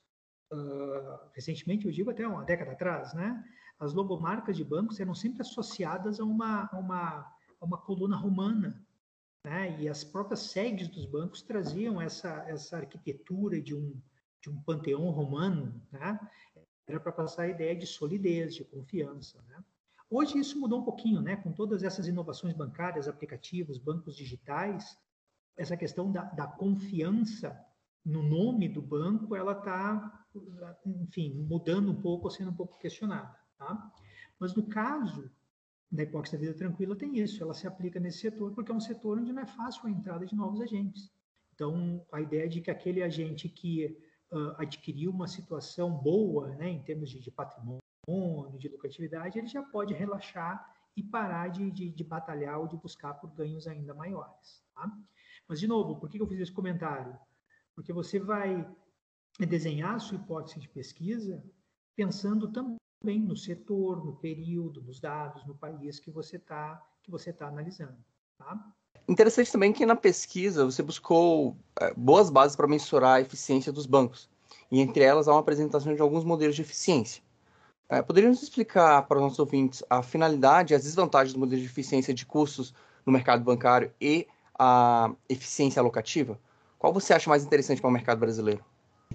uh, 0.51 1.29
recentemente, 1.33 1.85
eu 1.85 1.91
digo 1.91 2.11
até 2.11 2.25
uma 2.25 2.45
década 2.45 2.71
atrás, 2.71 3.13
né? 3.13 3.43
As 3.77 3.93
logomarcas 3.93 4.55
de 4.55 4.63
bancos 4.63 5.01
eram 5.01 5.13
sempre 5.13 5.41
associadas 5.41 6.17
a 6.19 6.23
uma, 6.23 6.69
a 6.71 6.79
uma, 6.79 7.35
a 7.59 7.65
uma 7.65 7.77
coluna 7.77 8.15
romana, 8.15 8.81
né? 9.43 9.77
E 9.79 9.89
as 9.89 10.03
próprias 10.03 10.41
sedes 10.41 10.87
dos 10.87 11.05
bancos 11.05 11.41
traziam 11.41 12.01
essa, 12.01 12.43
essa 12.47 12.77
arquitetura 12.77 13.61
de 13.61 13.75
um, 13.75 13.99
de 14.41 14.49
um 14.49 14.61
panteão 14.61 15.09
romano, 15.09 15.81
né? 15.91 16.19
Era 16.87 16.99
para 16.99 17.11
passar 17.11 17.43
a 17.43 17.49
ideia 17.49 17.75
de 17.75 17.87
solidez, 17.87 18.55
de 18.55 18.63
confiança, 18.63 19.41
né? 19.47 19.63
Hoje 20.09 20.37
isso 20.37 20.59
mudou 20.59 20.79
um 20.79 20.85
pouquinho, 20.85 21.21
né? 21.21 21.35
Com 21.35 21.51
todas 21.51 21.83
essas 21.83 22.07
inovações 22.07 22.53
bancárias, 22.53 23.07
aplicativos, 23.07 23.77
bancos 23.77 24.15
digitais, 24.15 24.97
essa 25.57 25.75
questão 25.75 26.11
da, 26.11 26.23
da 26.23 26.47
confiança 26.47 27.59
no 28.05 28.21
nome 28.21 28.67
do 28.67 28.81
banco, 28.81 29.35
ela 29.35 29.53
está, 29.53 30.25
enfim, 30.85 31.33
mudando 31.33 31.91
um 31.91 32.01
pouco, 32.01 32.29
sendo 32.29 32.51
um 32.51 32.55
pouco 32.55 32.77
questionada, 32.77 33.35
tá? 33.57 33.91
Mas 34.39 34.53
no 34.53 34.67
caso 34.67 35.31
da 35.93 36.01
hipótese 36.01 36.35
da 36.35 36.41
vida 36.41 36.53
tranquila 36.55 36.95
tem 36.95 37.19
isso, 37.19 37.43
ela 37.43 37.53
se 37.53 37.67
aplica 37.67 37.99
nesse 37.99 38.17
setor 38.17 38.51
porque 38.53 38.71
é 38.71 38.75
um 38.75 38.79
setor 38.79 39.19
onde 39.19 39.31
não 39.31 39.43
é 39.43 39.45
fácil 39.45 39.85
a 39.85 39.91
entrada 39.91 40.25
de 40.25 40.35
novos 40.35 40.59
agentes. 40.59 41.11
Então, 41.53 42.03
a 42.11 42.19
ideia 42.19 42.49
de 42.49 42.61
que 42.61 42.71
aquele 42.71 43.03
agente 43.03 43.47
que 43.47 43.95
uh, 44.31 44.55
adquiriu 44.57 45.11
uma 45.11 45.27
situação 45.27 45.91
boa, 45.91 46.49
né, 46.55 46.67
em 46.67 46.81
termos 46.81 47.11
de, 47.11 47.19
de, 47.19 47.29
patrimônio, 47.29 47.79
de 48.57 48.67
lucratividade, 48.69 49.37
ele 49.37 49.45
já 49.45 49.61
pode 49.61 49.93
relaxar 49.93 50.67
e 50.97 51.03
parar 51.03 51.49
de, 51.49 51.69
de, 51.69 51.91
de 51.91 52.03
batalhar 52.03 52.59
ou 52.59 52.67
de 52.67 52.75
buscar 52.75 53.13
por 53.13 53.29
ganhos 53.29 53.67
ainda 53.67 53.93
maiores. 53.93 54.63
Tá? 54.73 54.91
Mas, 55.47 55.59
de 55.59 55.67
novo, 55.67 55.99
por 55.99 56.09
que 56.09 56.19
eu 56.19 56.27
fiz 56.27 56.39
esse 56.39 56.51
comentário? 56.51 57.15
Porque 57.75 57.93
você 57.93 58.19
vai 58.19 58.67
desenhar 59.39 59.93
a 59.93 59.99
sua 59.99 60.17
hipótese 60.17 60.59
de 60.59 60.69
pesquisa 60.69 61.43
pensando 61.95 62.51
também 62.51 62.77
no 63.03 63.35
setor, 63.35 64.03
no 64.05 64.13
período, 64.13 64.81
nos 64.81 64.99
dados, 64.99 65.45
no 65.45 65.55
país 65.55 65.99
que 65.99 66.09
você 66.09 66.37
está 66.37 66.81
que 67.03 67.11
você 67.11 67.31
está 67.31 67.47
analisando. 67.47 67.97
Tá? 68.37 68.57
Interessante 69.09 69.51
também 69.51 69.73
que 69.73 69.85
na 69.85 69.95
pesquisa 69.95 70.63
você 70.63 70.81
buscou 70.81 71.57
é, 71.81 71.93
boas 71.93 72.29
bases 72.29 72.55
para 72.55 72.65
mensurar 72.65 73.15
a 73.15 73.21
eficiência 73.21 73.73
dos 73.73 73.85
bancos, 73.85 74.29
e 74.71 74.79
entre 74.79 75.03
elas 75.03 75.27
há 75.27 75.33
uma 75.33 75.41
apresentação 75.41 75.93
de 75.93 76.01
alguns 76.01 76.23
modelos 76.23 76.55
de 76.55 76.61
eficiência. 76.61 77.21
É, 77.89 78.01
poderíamos 78.01 78.41
explicar 78.41 79.05
para 79.05 79.17
os 79.17 79.23
nossos 79.23 79.39
ouvintes 79.39 79.83
a 79.89 80.01
finalidade 80.01 80.73
e 80.73 80.75
as 80.75 80.83
desvantagens 80.83 81.33
do 81.33 81.39
modelo 81.39 81.61
de 81.61 81.67
eficiência 81.67 82.13
de 82.13 82.25
custos 82.25 82.73
no 83.05 83.11
mercado 83.11 83.43
bancário 83.43 83.91
e 83.99 84.25
a 84.57 85.11
eficiência 85.27 85.81
alocativa? 85.81 86.39
Qual 86.79 86.93
você 86.93 87.13
acha 87.13 87.29
mais 87.29 87.43
interessante 87.43 87.81
para 87.81 87.89
o 87.89 87.93
mercado 87.93 88.19
brasileiro? 88.19 88.63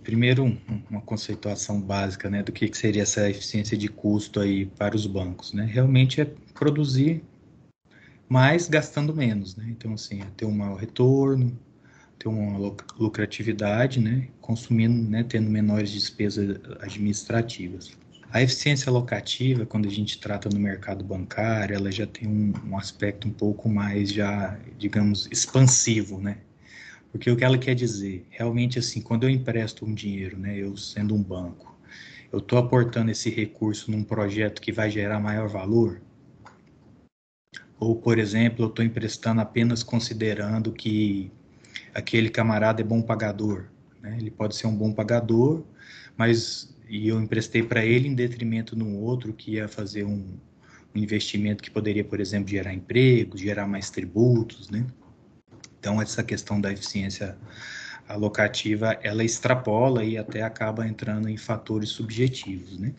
Primeiro, 0.03 0.57
uma 0.91 1.01
conceituação 1.01 1.81
básica 1.81 2.31
né, 2.31 2.43
do 2.43 2.53
que 2.53 2.71
seria 2.77 3.03
essa 3.03 3.29
eficiência 3.29 3.77
de 3.77 3.89
custo 3.89 4.41
aí 4.41 4.67
para 4.67 4.97
os 4.97 5.07
bancos. 5.07 5.53
Né? 5.53 5.65
Realmente 5.65 6.21
é 6.21 6.25
produzir 6.55 7.23
mas 8.29 8.69
gastando 8.69 9.15
menos, 9.15 9.57
né? 9.57 9.65
Então, 9.71 9.95
assim, 9.95 10.21
é 10.21 10.27
ter 10.37 10.45
um 10.45 10.53
maior 10.53 10.77
retorno, 10.77 11.59
ter 12.19 12.29
uma 12.29 12.59
lucratividade, 12.99 14.01
né? 14.01 14.29
Consumindo, 14.41 15.09
né? 15.09 15.25
Tendo 15.25 15.49
menores 15.49 15.91
despesas 15.91 16.61
administrativas. 16.81 17.97
A 18.31 18.43
eficiência 18.43 18.93
locativa, 18.93 19.65
quando 19.65 19.89
a 19.89 19.91
gente 19.91 20.19
trata 20.19 20.51
no 20.51 20.61
mercado 20.61 21.03
bancário, 21.03 21.75
ela 21.75 21.91
já 21.91 22.07
tem 22.07 22.29
um, 22.29 22.53
um 22.67 22.77
aspecto 22.77 23.27
um 23.27 23.33
pouco 23.33 23.71
mais 23.71 24.13
já, 24.13 24.59
digamos, 24.77 25.27
expansivo, 25.33 26.21
né? 26.21 26.37
Porque 27.11 27.31
o 27.31 27.37
que 27.37 27.45
ela 27.45 27.59
quer 27.59 27.75
dizer, 27.75 28.27
realmente 28.31 28.79
assim, 28.79 29.01
quando 29.01 29.25
eu 29.25 29.31
empresto 29.31 29.85
um 29.85 29.95
dinheiro, 29.95 30.39
né, 30.39 30.57
eu 30.57 30.77
sendo 30.77 31.15
um 31.15 31.23
banco, 31.23 31.79
eu 32.31 32.39
estou 32.39 32.59
aportando 32.59 33.11
esse 33.11 33.31
recurso 33.31 33.91
num 33.91 34.05
projeto 34.05 34.61
que 34.61 34.71
vai 34.71 34.91
gerar 34.91 35.19
maior 35.19 35.49
valor, 35.49 36.01
ou, 37.81 37.95
por 37.95 38.19
exemplo, 38.19 38.65
eu 38.65 38.69
estou 38.69 38.85
emprestando 38.85 39.41
apenas 39.41 39.83
considerando 39.83 40.73
que 40.73 41.31
aquele 41.95 42.29
camarada 42.29 42.81
é 42.83 42.85
bom 42.85 43.01
pagador. 43.01 43.67
Né? 44.03 44.17
Ele 44.19 44.31
pode 44.31 44.57
ser 44.57 44.67
um 44.67 44.77
bom 44.77 44.93
pagador, 44.93 45.63
mas 46.17 46.75
e 46.89 47.09
eu 47.09 47.21
emprestei 47.21 47.63
para 47.63 47.85
ele 47.85 48.09
em 48.09 48.15
detrimento 48.15 48.75
de 48.75 48.83
um 48.83 48.97
outro 48.97 49.33
que 49.33 49.53
ia 49.53 49.69
fazer 49.69 50.05
um, 50.05 50.25
um, 50.95 50.99
investimento 50.99 51.63
que 51.63 51.71
poderia, 51.71 52.03
por 52.03 52.19
exemplo, 52.19 52.49
gerar 52.49 52.73
emprego, 52.73 53.37
gerar 53.37 53.69
mais 53.69 53.91
tributos, 53.91 54.71
né? 54.71 54.87
Então, 55.79 56.01
essa 56.01 56.23
questão 56.23 56.61
da 56.61 56.73
eficiência 56.73 57.37
alocativa, 58.09 58.99
ela 59.03 59.23
extrapola 59.23 60.05
e 60.05 60.17
até 60.17 60.43
acaba 60.43 60.87
entrando 60.87 61.29
em 61.29 61.37
fatores 61.37 61.91
subjetivos, 61.91 62.79
né? 62.79 62.95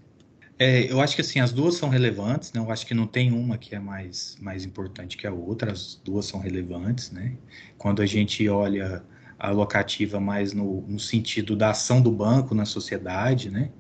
É, 0.61 0.91
eu 0.91 0.99
acho 0.99 1.15
que 1.15 1.21
assim, 1.21 1.39
as 1.39 1.53
duas 1.53 1.75
são 1.75 1.87
relevantes, 1.87 2.51
né? 2.51 2.59
Eu 2.59 2.69
acho 2.69 2.85
que 2.85 2.93
não 2.93 3.07
tem 3.07 3.31
uma 3.31 3.57
que 3.57 3.73
é 3.73 3.79
mais, 3.79 4.37
mais 4.41 4.65
importante 4.65 5.15
que 5.15 5.25
a 5.25 5.31
outra, 5.31 5.71
as 5.71 5.95
duas 6.03 6.25
são 6.25 6.39
relevantes, 6.39 7.11
né? 7.11 7.37
Quando 7.77 8.01
a 8.01 8.05
gente 8.05 8.47
olha 8.49 9.01
a 9.39 9.51
locativa 9.51 10.19
mais 10.19 10.51
no, 10.51 10.81
no 10.81 10.99
sentido 10.99 11.55
da 11.55 11.69
ação 11.69 12.01
do 12.01 12.11
banco 12.11 12.53
na 12.53 12.65
sociedade, 12.65 13.49
né? 13.49 13.71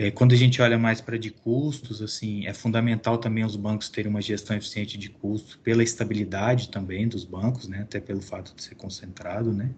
É, 0.00 0.12
quando 0.12 0.32
a 0.32 0.36
gente 0.36 0.62
olha 0.62 0.78
mais 0.78 1.00
para 1.00 1.18
de 1.18 1.28
custos, 1.28 2.00
assim, 2.00 2.46
é 2.46 2.54
fundamental 2.54 3.18
também 3.18 3.44
os 3.44 3.56
bancos 3.56 3.88
terem 3.88 4.08
uma 4.08 4.22
gestão 4.22 4.56
eficiente 4.56 4.96
de 4.96 5.08
custos 5.10 5.56
pela 5.56 5.82
estabilidade 5.82 6.68
também 6.68 7.08
dos 7.08 7.24
bancos, 7.24 7.66
né? 7.66 7.80
Até 7.80 7.98
pelo 7.98 8.22
fato 8.22 8.54
de 8.54 8.62
ser 8.62 8.76
concentrado, 8.76 9.52
né? 9.52 9.74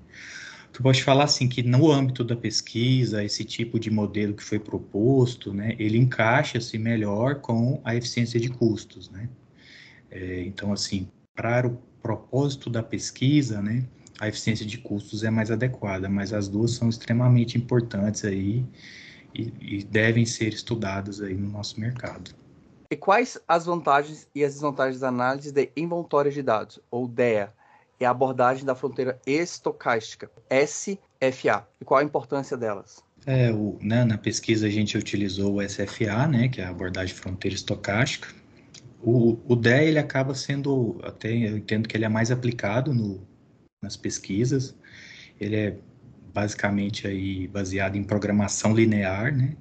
eu 0.74 0.82
posso 0.82 1.02
falar 1.02 1.24
assim 1.24 1.48
que 1.48 1.62
no 1.62 1.90
âmbito 1.90 2.22
da 2.22 2.36
pesquisa, 2.36 3.24
esse 3.24 3.46
tipo 3.46 3.80
de 3.80 3.90
modelo 3.90 4.34
que 4.34 4.44
foi 4.44 4.58
proposto, 4.58 5.54
né, 5.54 5.74
ele 5.78 5.96
encaixa-se 5.96 6.76
melhor 6.76 7.36
com 7.36 7.80
a 7.82 7.96
eficiência 7.96 8.38
de 8.38 8.50
custos, 8.50 9.08
né? 9.08 9.26
É, 10.10 10.42
então, 10.42 10.70
assim, 10.70 11.08
para 11.34 11.66
o 11.66 11.78
propósito 12.02 12.68
da 12.68 12.82
pesquisa, 12.82 13.62
né, 13.62 13.86
a 14.20 14.28
eficiência 14.28 14.66
de 14.66 14.76
custos 14.76 15.24
é 15.24 15.30
mais 15.30 15.50
adequada, 15.50 16.10
mas 16.10 16.34
as 16.34 16.46
duas 16.46 16.72
são 16.72 16.90
extremamente 16.90 17.56
importantes 17.56 18.22
aí 18.22 18.66
e, 19.34 19.52
e 19.60 19.84
devem 19.84 20.24
ser 20.26 20.52
estudadas 20.52 21.20
aí 21.20 21.34
no 21.34 21.48
nosso 21.48 21.80
mercado. 21.80 22.32
E 22.90 22.96
quais 22.96 23.38
as 23.46 23.66
vantagens 23.66 24.28
e 24.34 24.42
as 24.44 24.54
desvantagens 24.54 25.00
da 25.00 25.08
análise 25.08 25.52
de 25.52 25.70
envoltórios 25.76 26.34
de 26.34 26.42
dados, 26.42 26.80
ou 26.90 27.06
DEA, 27.06 27.52
é 28.00 28.06
a 28.06 28.10
abordagem 28.10 28.64
da 28.64 28.74
fronteira 28.74 29.20
estocástica, 29.26 30.30
SFA. 30.50 31.68
E 31.80 31.84
qual 31.84 32.00
a 32.00 32.04
importância 32.04 32.56
delas? 32.56 33.04
É, 33.26 33.52
o, 33.52 33.78
né, 33.80 34.04
na 34.04 34.16
pesquisa 34.16 34.66
a 34.66 34.70
gente 34.70 34.96
utilizou 34.96 35.56
o 35.56 35.68
SFA, 35.68 36.26
né, 36.26 36.48
que 36.48 36.60
é 36.60 36.64
a 36.64 36.70
abordagem 36.70 37.14
fronteira 37.14 37.54
estocástica. 37.54 38.28
O, 39.02 39.38
o 39.46 39.54
DE 39.54 39.70
ele 39.70 39.98
acaba 39.98 40.34
sendo, 40.34 40.98
até 41.02 41.30
eu 41.30 41.56
entendo 41.58 41.88
que 41.88 41.96
ele 41.96 42.04
é 42.04 42.08
mais 42.08 42.30
aplicado 42.30 42.92
no, 42.92 43.20
nas 43.82 43.96
pesquisas. 43.96 44.74
Ele 45.38 45.56
é 45.56 45.76
basicamente 46.32 47.06
aí 47.06 47.46
baseado 47.48 47.96
em 47.96 48.04
programação 48.04 48.74
linear, 48.74 49.36
né, 49.36 49.56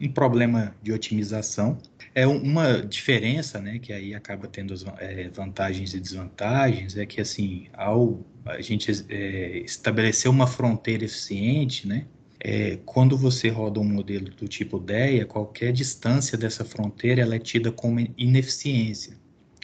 um 0.00 0.12
problema 0.12 0.74
de 0.82 0.92
otimização. 0.92 1.78
É 2.14 2.26
uma 2.26 2.82
diferença, 2.82 3.60
né, 3.60 3.78
que 3.78 3.92
aí 3.92 4.14
acaba 4.14 4.46
tendo 4.46 4.74
as 4.74 4.84
é, 4.98 5.28
vantagens 5.28 5.94
e 5.94 6.00
desvantagens, 6.00 6.96
é 6.96 7.06
que 7.06 7.20
assim, 7.20 7.68
ao 7.72 8.20
a 8.44 8.60
gente 8.60 8.90
é, 9.08 9.58
estabelecer 9.58 10.28
uma 10.30 10.48
fronteira 10.48 11.04
eficiente, 11.04 11.86
né, 11.86 12.06
é, 12.40 12.76
quando 12.84 13.16
você 13.16 13.48
roda 13.48 13.78
um 13.78 13.84
modelo 13.84 14.28
do 14.30 14.48
tipo 14.48 14.80
DEA, 14.80 15.24
qualquer 15.24 15.72
distância 15.72 16.36
dessa 16.36 16.64
fronteira 16.64 17.22
ela 17.22 17.36
é 17.36 17.38
tida 17.38 17.70
como 17.70 18.00
ineficiência. 18.18 19.16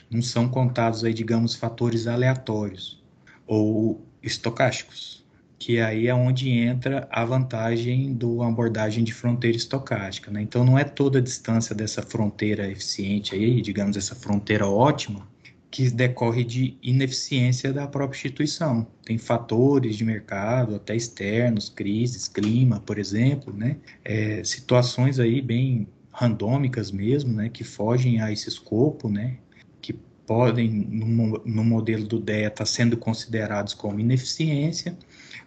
Não 0.09 0.23
são 0.23 0.49
contados 0.49 1.05
aí, 1.05 1.13
digamos, 1.13 1.57
fatores 1.57 2.07
aleatórios 2.07 3.03
ou 3.47 4.07
estocásticos 4.23 5.18
que 5.59 5.81
aí 5.81 6.07
é 6.07 6.15
onde 6.15 6.51
entra 6.51 7.09
a 7.11 7.25
vantagem 7.25 8.15
do 8.15 8.43
abordagem 8.43 9.03
de 9.03 9.13
fronteira 9.13 9.57
estocástica. 9.57 10.31
Né? 10.31 10.41
Então, 10.43 10.65
não 10.65 10.79
é 10.79 10.85
toda 10.85 11.19
a 11.19 11.23
distância 11.23 11.75
dessa 11.75 12.01
fronteira 12.01 12.71
eficiente 12.71 13.35
aí, 13.35 13.61
digamos, 13.61 13.97
essa 13.97 14.15
fronteira 14.15 14.67
ótima, 14.69 15.27
que 15.71 15.91
decorre 15.91 16.45
de 16.45 16.79
ineficiência 16.83 17.73
da 17.73 17.87
própria 17.87 18.17
instituição. 18.17 18.87
Tem 19.05 19.19
fatores 19.19 19.97
de 19.97 20.05
mercado, 20.05 20.77
até 20.77 20.95
externos, 20.95 21.69
crises, 21.69 22.29
clima, 22.29 22.81
por 22.81 22.99
exemplo, 22.99 23.53
né? 23.53 23.77
É, 24.05 24.43
situações 24.45 25.19
aí 25.19 25.43
bem 25.43 25.87
randômicas 26.11 26.91
mesmo, 26.91 27.35
né? 27.35 27.49
Que 27.49 27.65
fogem 27.65 28.21
a 28.21 28.33
esse 28.33 28.49
escopo, 28.49 29.11
né? 29.11 29.37
Que 29.83 29.93
podem, 30.27 30.71
no, 30.71 31.43
no 31.45 31.65
modelo 31.65 32.07
do 32.07 32.19
DEA, 32.19 32.49
estar 32.49 32.51
tá 32.51 32.65
sendo 32.65 32.97
considerados 32.97 33.75
como 33.75 34.01
ineficiência, 34.01 34.97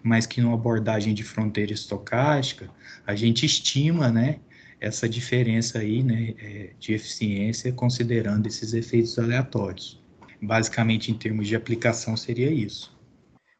mas 0.03 0.25
que 0.25 0.41
numa 0.41 0.55
abordagem 0.55 1.13
de 1.13 1.23
fronteira 1.23 1.73
estocástica, 1.73 2.69
a 3.05 3.15
gente 3.15 3.45
estima, 3.45 4.11
né, 4.11 4.39
essa 4.79 5.07
diferença 5.07 5.79
aí, 5.79 6.03
né, 6.03 6.33
é, 6.39 6.73
de 6.79 6.93
eficiência 6.93 7.71
considerando 7.71 8.47
esses 8.47 8.73
efeitos 8.73 9.17
aleatórios. 9.19 10.01
Basicamente, 10.41 11.11
em 11.11 11.17
termos 11.17 11.47
de 11.47 11.55
aplicação, 11.55 12.17
seria 12.17 12.51
isso. 12.51 12.99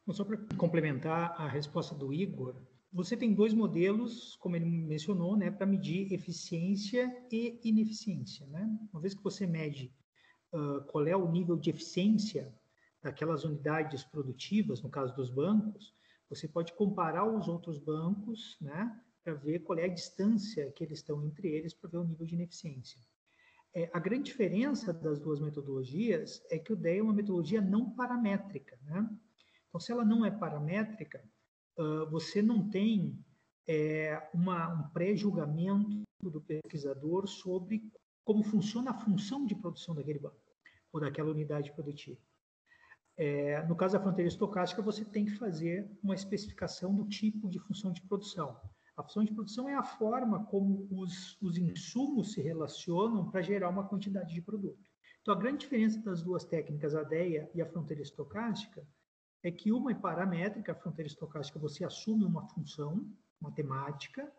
Só 0.10 0.26
para 0.26 0.38
complementar 0.58 1.36
a 1.38 1.48
resposta 1.48 1.94
do 1.94 2.12
Igor, 2.12 2.56
você 2.92 3.16
tem 3.16 3.34
dois 3.34 3.54
modelos, 3.54 4.36
como 4.38 4.56
ele 4.56 4.66
mencionou, 4.66 5.38
né, 5.38 5.50
para 5.50 5.66
medir 5.66 6.12
eficiência 6.12 7.10
e 7.32 7.60
ineficiência. 7.64 8.46
Né? 8.48 8.68
Uma 8.92 9.02
vez 9.02 9.14
que 9.14 9.24
você 9.24 9.48
mede 9.48 9.94
uh, 10.54 10.84
qual 10.88 11.06
é 11.08 11.16
o 11.16 11.32
nível 11.32 11.56
de 11.56 11.70
eficiência 11.70 12.54
daquelas 13.02 13.46
unidades 13.46 14.04
produtivas, 14.04 14.82
no 14.82 14.90
caso 14.90 15.16
dos 15.16 15.30
bancos, 15.30 15.94
você 16.32 16.48
pode 16.48 16.74
comparar 16.74 17.26
os 17.26 17.50
outros 17.50 17.78
bancos, 17.78 18.58
né, 18.62 18.98
para 19.22 19.34
ver 19.34 19.60
qual 19.60 19.78
é 19.78 19.84
a 19.84 19.94
distância 19.94 20.72
que 20.72 20.82
eles 20.82 21.00
estão 21.00 21.22
entre 21.26 21.50
eles, 21.50 21.74
para 21.74 21.90
ver 21.90 21.98
o 21.98 22.06
nível 22.06 22.26
de 22.26 22.36
ineficiência. 22.36 23.00
É, 23.74 23.90
a 23.94 24.00
grande 24.00 24.24
diferença 24.24 24.94
das 24.94 25.20
duas 25.20 25.42
metodologias 25.42 26.42
é 26.50 26.58
que 26.58 26.72
o 26.72 26.76
DEA 26.76 27.00
é 27.00 27.02
uma 27.02 27.14
metodologia 27.14 27.62
não 27.62 27.90
paramétrica. 27.92 28.80
Né? 28.84 29.10
Então, 29.68 29.80
se 29.80 29.92
ela 29.92 30.06
não 30.06 30.26
é 30.26 30.32
paramétrica, 30.32 31.22
uh, 31.78 32.10
você 32.10 32.42
não 32.42 32.70
tem 32.70 33.20
é, 33.68 34.30
uma, 34.34 34.70
um 34.74 34.90
pré-julgamento 34.90 36.02
do 36.22 36.42
pesquisador 36.42 37.28
sobre 37.28 37.92
como 38.24 38.44
funciona 38.44 38.92
a 38.92 39.00
função 39.00 39.46
de 39.46 39.56
produção 39.56 39.94
daquele 39.94 40.20
banco 40.20 40.40
ou 40.94 41.02
daquela 41.02 41.32
unidade 41.32 41.74
produtiva. 41.74 42.20
É, 43.24 43.62
no 43.68 43.76
caso 43.76 43.94
da 43.94 44.00
fronteira 44.00 44.28
estocástica, 44.28 44.82
você 44.82 45.06
tem 45.06 45.26
que 45.26 45.38
fazer 45.38 45.88
uma 46.02 46.16
especificação 46.16 46.96
do 46.96 47.08
tipo 47.08 47.48
de 47.48 47.60
função 47.60 47.92
de 47.92 48.02
produção. 48.02 48.60
A 48.98 49.04
função 49.04 49.24
de 49.24 49.32
produção 49.32 49.70
é 49.70 49.76
a 49.76 49.84
forma 49.84 50.44
como 50.46 50.88
os, 50.90 51.40
os 51.40 51.56
insumos 51.56 52.34
se 52.34 52.42
relacionam 52.42 53.30
para 53.30 53.44
gerar 53.44 53.70
uma 53.70 53.88
quantidade 53.88 54.34
de 54.34 54.42
produto. 54.42 54.84
Então, 55.22 55.36
a 55.36 55.38
grande 55.38 55.60
diferença 55.60 56.02
das 56.02 56.24
duas 56.24 56.44
técnicas, 56.44 56.96
a 56.96 57.04
DEA 57.04 57.48
e 57.54 57.62
a 57.62 57.66
fronteira 57.68 58.02
estocástica, 58.02 58.84
é 59.44 59.52
que 59.52 59.72
uma 59.72 59.92
é 59.92 59.96
paramétrica, 59.96 60.72
a 60.72 60.76
fronteira 60.76 61.08
estocástica, 61.08 61.60
você 61.60 61.86
assume 61.86 62.26
uma 62.26 62.50
função 62.50 63.08
matemática 63.40 64.34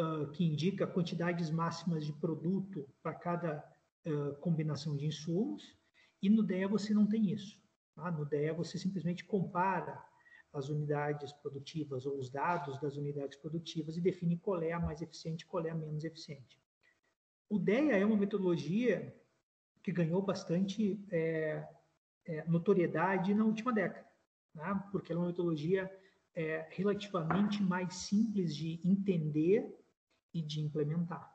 uh, 0.00 0.28
que 0.32 0.44
indica 0.44 0.84
quantidades 0.84 1.48
máximas 1.48 2.04
de 2.04 2.12
produto 2.12 2.88
para 3.00 3.14
cada 3.14 3.64
uh, 4.04 4.34
combinação 4.40 4.96
de 4.96 5.06
insumos, 5.06 5.62
e 6.20 6.28
no 6.28 6.42
DEA 6.42 6.66
você 6.66 6.92
não 6.92 7.06
tem 7.06 7.30
isso. 7.30 7.62
Tá? 7.94 8.10
No 8.10 8.24
DEA 8.24 8.52
você 8.52 8.78
simplesmente 8.78 9.24
compara 9.24 10.02
as 10.52 10.68
unidades 10.68 11.32
produtivas 11.32 12.06
ou 12.06 12.16
os 12.16 12.30
dados 12.30 12.80
das 12.80 12.96
unidades 12.96 13.36
produtivas 13.38 13.96
e 13.96 14.00
define 14.00 14.38
qual 14.38 14.62
é 14.62 14.72
a 14.72 14.78
mais 14.78 15.02
eficiente, 15.02 15.46
qual 15.46 15.66
é 15.66 15.70
a 15.70 15.74
menos 15.74 16.04
eficiente. 16.04 16.60
O 17.48 17.58
DEA 17.58 17.96
é 17.96 18.06
uma 18.06 18.16
metodologia 18.16 19.14
que 19.82 19.92
ganhou 19.92 20.22
bastante 20.22 21.04
é, 21.10 21.68
é, 22.26 22.44
notoriedade 22.48 23.34
na 23.34 23.44
última 23.44 23.72
década, 23.72 24.06
né? 24.54 24.82
porque 24.90 25.12
é 25.12 25.16
uma 25.16 25.26
metodologia 25.26 25.90
é, 26.34 26.66
relativamente 26.70 27.62
mais 27.62 27.94
simples 27.94 28.54
de 28.54 28.80
entender 28.84 29.78
e 30.32 30.40
de 30.40 30.60
implementar. 30.60 31.32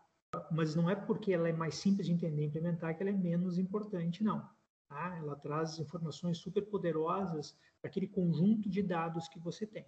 Mas 0.51 0.75
não 0.75 0.89
é 0.89 0.95
porque 0.95 1.33
ela 1.33 1.49
é 1.49 1.53
mais 1.53 1.75
simples 1.75 2.07
de 2.07 2.13
entender 2.13 2.43
e 2.43 2.45
implementar 2.45 2.95
que 2.95 3.03
ela 3.03 3.11
é 3.11 3.15
menos 3.15 3.57
importante, 3.57 4.23
não. 4.23 4.47
Tá? 4.89 5.15
Ela 5.19 5.35
traz 5.35 5.77
informações 5.77 6.39
super 6.39 6.65
poderosas 6.65 7.55
para 7.79 7.89
aquele 7.89 8.07
conjunto 8.07 8.67
de 8.67 8.81
dados 8.81 9.27
que 9.27 9.39
você 9.39 9.65
tem. 9.65 9.85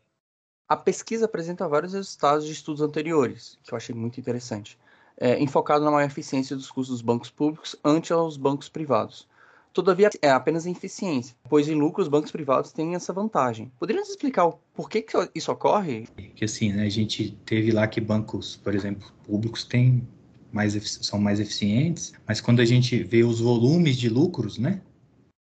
A 0.69 0.77
pesquisa 0.77 1.25
apresenta 1.25 1.67
vários 1.67 1.93
resultados 1.93 2.45
de 2.45 2.53
estudos 2.53 2.81
anteriores, 2.81 3.57
que 3.63 3.73
eu 3.73 3.77
achei 3.77 3.93
muito 3.93 4.19
interessante, 4.19 4.77
é, 5.17 5.41
enfocado 5.41 5.83
na 5.83 5.91
maior 5.91 6.05
eficiência 6.05 6.55
dos 6.55 6.69
custos 6.71 6.95
dos 6.95 7.01
bancos 7.01 7.31
públicos 7.31 7.75
ante 7.83 8.13
aos 8.13 8.37
bancos 8.37 8.69
privados. 8.69 9.27
Todavia, 9.73 10.09
é 10.21 10.29
apenas 10.29 10.65
em 10.65 10.71
eficiência, 10.71 11.35
pois 11.49 11.67
em 11.67 11.75
lucro 11.75 12.01
os 12.01 12.07
bancos 12.07 12.31
privados 12.31 12.71
têm 12.71 12.93
essa 12.93 13.11
vantagem. 13.11 13.71
Poderia 13.79 14.01
nos 14.01 14.09
explicar 14.09 14.45
o 14.45 14.59
porquê 14.73 15.01
que 15.01 15.17
isso 15.33 15.51
ocorre? 15.51 16.07
Que 16.35 16.45
assim, 16.45 16.73
né, 16.73 16.83
a 16.83 16.89
gente 16.89 17.31
teve 17.45 17.71
lá 17.71 17.87
que 17.87 17.99
bancos, 17.99 18.57
por 18.57 18.75
exemplo, 18.75 19.11
públicos 19.23 19.63
têm 19.63 20.07
mais 20.51 20.73
são 21.01 21.17
mais 21.17 21.39
eficientes, 21.39 22.13
mas 22.27 22.41
quando 22.41 22.59
a 22.59 22.65
gente 22.65 23.01
vê 23.03 23.23
os 23.23 23.39
volumes 23.39 23.97
de 23.97 24.09
lucros, 24.09 24.57
né, 24.57 24.81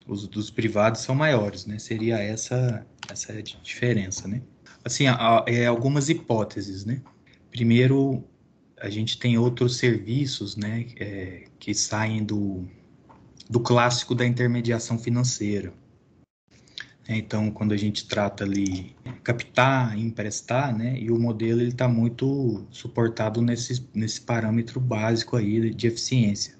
os 0.07 0.27
dos 0.27 0.49
privados 0.49 1.01
são 1.01 1.15
maiores, 1.15 1.65
né? 1.65 1.79
Seria 1.79 2.17
essa 2.19 2.85
essa 3.09 3.41
diferença, 3.41 4.27
né? 4.27 4.41
Assim, 4.83 5.07
há, 5.07 5.43
é 5.47 5.65
algumas 5.65 6.09
hipóteses, 6.09 6.85
né? 6.85 7.01
Primeiro, 7.51 8.23
a 8.79 8.89
gente 8.89 9.17
tem 9.17 9.37
outros 9.37 9.77
serviços, 9.77 10.57
né, 10.57 10.85
é, 10.99 11.45
que 11.59 11.73
saem 11.73 12.23
do 12.23 12.67
do 13.49 13.59
clássico 13.59 14.15
da 14.15 14.25
intermediação 14.25 14.97
financeira. 14.97 15.73
Então, 17.07 17.51
quando 17.51 17.73
a 17.73 17.77
gente 17.77 18.07
trata 18.07 18.45
ali 18.45 18.95
captar, 19.23 19.97
emprestar, 19.97 20.75
né, 20.75 20.97
e 20.97 21.11
o 21.11 21.19
modelo 21.19 21.59
ele 21.59 21.69
está 21.69 21.87
muito 21.87 22.65
suportado 22.71 23.41
nesse, 23.41 23.85
nesse 23.93 24.21
parâmetro 24.21 24.79
básico 24.79 25.35
aí 25.35 25.73
de 25.73 25.87
eficiência, 25.87 26.55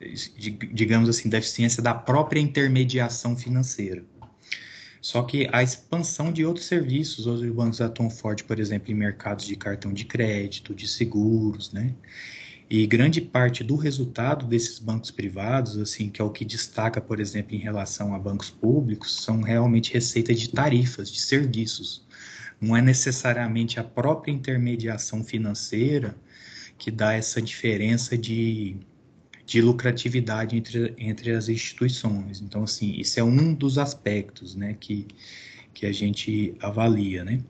digamos 0.00 1.08
assim, 1.08 1.28
da 1.28 1.38
eficiência 1.38 1.82
da 1.82 1.94
própria 1.94 2.40
intermediação 2.40 3.36
financeira. 3.36 4.04
Só 5.00 5.22
que 5.22 5.48
a 5.52 5.62
expansão 5.62 6.32
de 6.32 6.44
outros 6.44 6.66
serviços, 6.66 7.26
hoje 7.26 7.48
os 7.48 7.54
bancos 7.54 7.80
atuam 7.80 8.10
forte, 8.10 8.44
por 8.44 8.58
exemplo, 8.58 8.90
em 8.90 8.94
mercados 8.94 9.46
de 9.46 9.56
cartão 9.56 9.92
de 9.92 10.04
crédito, 10.04 10.74
de 10.74 10.88
seguros, 10.88 11.72
né? 11.72 11.94
E 12.70 12.86
grande 12.86 13.20
parte 13.20 13.64
do 13.64 13.76
resultado 13.76 14.44
desses 14.44 14.78
bancos 14.78 15.10
privados, 15.10 15.78
assim, 15.78 16.10
que 16.10 16.20
é 16.20 16.24
o 16.24 16.30
que 16.30 16.44
destaca, 16.44 17.00
por 17.00 17.18
exemplo, 17.18 17.54
em 17.54 17.58
relação 17.58 18.14
a 18.14 18.18
bancos 18.18 18.50
públicos, 18.50 19.22
são 19.22 19.40
realmente 19.40 19.94
receitas 19.94 20.38
de 20.38 20.50
tarifas, 20.50 21.10
de 21.10 21.20
serviços. 21.20 22.06
Não 22.60 22.76
é 22.76 22.82
necessariamente 22.82 23.80
a 23.80 23.84
própria 23.84 24.32
intermediação 24.32 25.24
financeira 25.24 26.14
que 26.76 26.90
dá 26.90 27.14
essa 27.14 27.40
diferença 27.40 28.18
de, 28.18 28.76
de 29.48 29.62
lucratividade 29.62 30.54
entre, 30.54 30.94
entre 30.98 31.30
as 31.30 31.48
instituições. 31.48 32.42
Então, 32.42 32.64
assim, 32.64 32.92
isso 32.92 33.18
é 33.18 33.24
um 33.24 33.54
dos 33.54 33.78
aspectos, 33.78 34.54
né, 34.54 34.76
que, 34.78 35.08
que 35.72 35.86
a 35.86 35.92
gente 35.92 36.54
avalia, 36.60 37.24
né. 37.24 37.42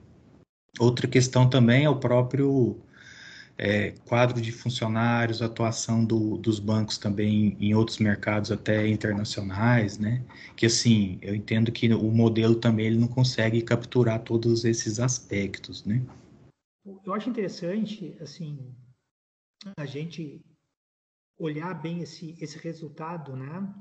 Outra 0.79 1.09
questão 1.09 1.49
também 1.49 1.83
é 1.83 1.89
o 1.89 1.99
próprio 1.99 2.79
é, 3.57 3.91
quadro 4.05 4.41
de 4.41 4.49
funcionários, 4.49 5.41
atuação 5.41 6.05
do, 6.05 6.37
dos 6.37 6.57
bancos 6.57 6.97
também 6.97 7.57
em 7.59 7.75
outros 7.75 7.97
mercados 7.97 8.49
até 8.49 8.87
internacionais, 8.87 9.97
né? 9.97 10.23
Que 10.55 10.67
assim, 10.67 11.17
eu 11.21 11.35
entendo 11.35 11.69
que 11.69 11.93
o 11.93 12.11
modelo 12.11 12.55
também 12.55 12.85
ele 12.85 12.97
não 12.97 13.09
consegue 13.09 13.61
capturar 13.61 14.21
todos 14.21 14.63
esses 14.63 15.01
aspectos, 15.01 15.83
né? 15.83 16.01
Eu 17.05 17.13
acho 17.13 17.29
interessante, 17.29 18.15
assim, 18.21 18.73
a 19.75 19.85
gente 19.85 20.41
olhar 21.39 21.73
bem 21.73 22.01
esse, 22.01 22.35
esse 22.39 22.57
resultado, 22.59 23.35
né? 23.35 23.73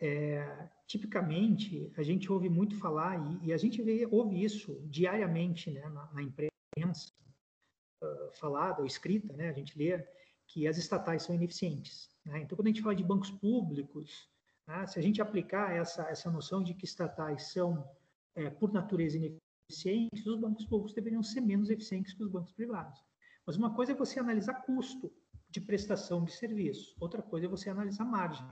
É, 0.00 0.68
tipicamente, 0.86 1.92
a 1.96 2.02
gente 2.02 2.30
ouve 2.30 2.48
muito 2.48 2.78
falar, 2.78 3.18
e, 3.42 3.48
e 3.48 3.52
a 3.52 3.56
gente 3.56 3.82
vê, 3.82 4.06
ouve 4.10 4.42
isso 4.42 4.80
diariamente 4.88 5.70
né, 5.70 5.88
na, 5.88 6.12
na 6.12 6.22
imprensa, 6.22 7.12
falada 8.34 8.80
ou 8.80 8.86
escrita, 8.86 9.32
né, 9.34 9.48
a 9.48 9.52
gente 9.52 9.78
lê 9.78 10.06
que 10.46 10.66
as 10.66 10.76
estatais 10.76 11.22
são 11.22 11.34
ineficientes. 11.34 12.10
Né? 12.24 12.40
Então, 12.42 12.56
quando 12.56 12.66
a 12.66 12.70
gente 12.70 12.82
fala 12.82 12.94
de 12.94 13.04
bancos 13.04 13.30
públicos, 13.30 14.28
né, 14.66 14.86
se 14.86 14.98
a 14.98 15.02
gente 15.02 15.22
aplicar 15.22 15.74
essa, 15.74 16.02
essa 16.10 16.30
noção 16.30 16.62
de 16.62 16.74
que 16.74 16.84
estatais 16.84 17.52
são, 17.52 17.88
é, 18.34 18.50
por 18.50 18.72
natureza, 18.72 19.16
ineficientes, 19.16 20.26
os 20.26 20.38
bancos 20.38 20.66
públicos 20.66 20.92
deveriam 20.92 21.22
ser 21.22 21.40
menos 21.40 21.70
eficientes 21.70 22.12
que 22.12 22.22
os 22.22 22.30
bancos 22.30 22.52
privados. 22.52 23.02
Mas 23.46 23.56
uma 23.56 23.74
coisa 23.74 23.92
é 23.92 23.94
você 23.94 24.20
analisar 24.20 24.62
custo 24.62 25.10
de 25.54 25.60
prestação 25.60 26.24
de 26.24 26.32
serviço, 26.32 26.96
outra 27.00 27.22
coisa 27.22 27.46
é 27.46 27.48
você 27.48 27.70
analisar 27.70 28.04
margem. 28.04 28.46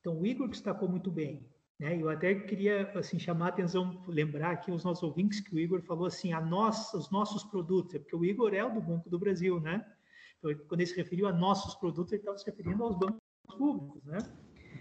Então, 0.00 0.20
o 0.20 0.26
Igor 0.26 0.48
destacou 0.48 0.88
muito 0.88 1.10
bem 1.10 1.48
né? 1.82 2.00
Eu 2.00 2.08
até 2.08 2.32
queria 2.32 2.88
assim 2.94 3.18
chamar 3.18 3.46
a 3.46 3.48
atenção, 3.48 4.04
lembrar 4.06 4.52
aqui 4.52 4.70
os 4.70 4.84
nossos 4.84 5.02
ouvintes 5.02 5.40
que 5.40 5.52
o 5.52 5.58
Igor 5.58 5.82
falou 5.82 6.06
assim, 6.06 6.32
a 6.32 6.40
nós, 6.40 6.94
os 6.94 7.10
nossos 7.10 7.42
produtos, 7.42 7.96
é 7.96 7.98
porque 7.98 8.14
o 8.14 8.24
Igor 8.24 8.54
é 8.54 8.64
o 8.64 8.70
do 8.70 8.80
Banco 8.80 9.10
do 9.10 9.18
Brasil, 9.18 9.58
né? 9.58 9.84
Então, 10.38 10.54
quando 10.68 10.80
ele 10.80 10.88
se 10.88 10.96
referiu 10.96 11.26
a 11.26 11.32
nossos 11.32 11.74
produtos, 11.74 12.12
ele 12.12 12.22
estava 12.22 12.38
se 12.38 12.46
referindo 12.46 12.84
aos 12.84 12.96
bancos 12.96 13.18
públicos, 13.58 14.04
né? 14.04 14.18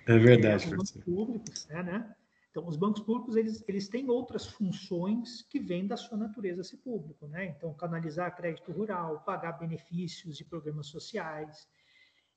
É 0.08 0.17
verdade, 0.19 0.67
é, 0.67 0.69
bancos 0.69 0.91
públicos, 0.91 1.67
é, 1.71 1.82
né? 1.82 2.15
Então, 2.52 2.68
os 2.68 2.76
bancos 2.76 3.02
públicos, 3.02 3.38
eles, 3.38 3.64
eles 3.66 3.88
têm 3.88 4.10
outras 4.10 4.46
funções 4.46 5.42
que 5.44 5.58
vêm 5.58 5.88
da 5.88 5.96
sua 5.96 6.18
natureza 6.18 6.64
ser 6.64 6.78
público, 6.78 7.26
né? 7.26 7.46
Então, 7.46 7.74
canalizar 7.74 8.36
crédito 8.36 8.74
rural, 8.74 9.22
pagar 9.22 9.54
benefícios 9.54 10.38
de 10.38 10.44
programas 10.44 10.88
sociais. 10.88 11.66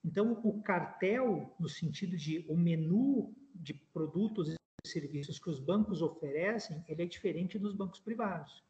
Então, 0.04 0.40
o 0.44 0.62
cartel, 0.62 1.52
no 1.58 1.68
sentido 1.68 2.16
de 2.16 2.46
o 2.48 2.56
menu 2.56 3.34
de 3.52 3.74
produtos 3.74 4.50
e 4.50 4.54
serviços 4.86 5.40
que 5.40 5.50
os 5.50 5.58
bancos 5.58 6.00
oferecem, 6.00 6.84
ele 6.86 7.02
é 7.02 7.06
diferente 7.06 7.58
dos 7.58 7.74
bancos 7.74 7.98
privados. 7.98 8.62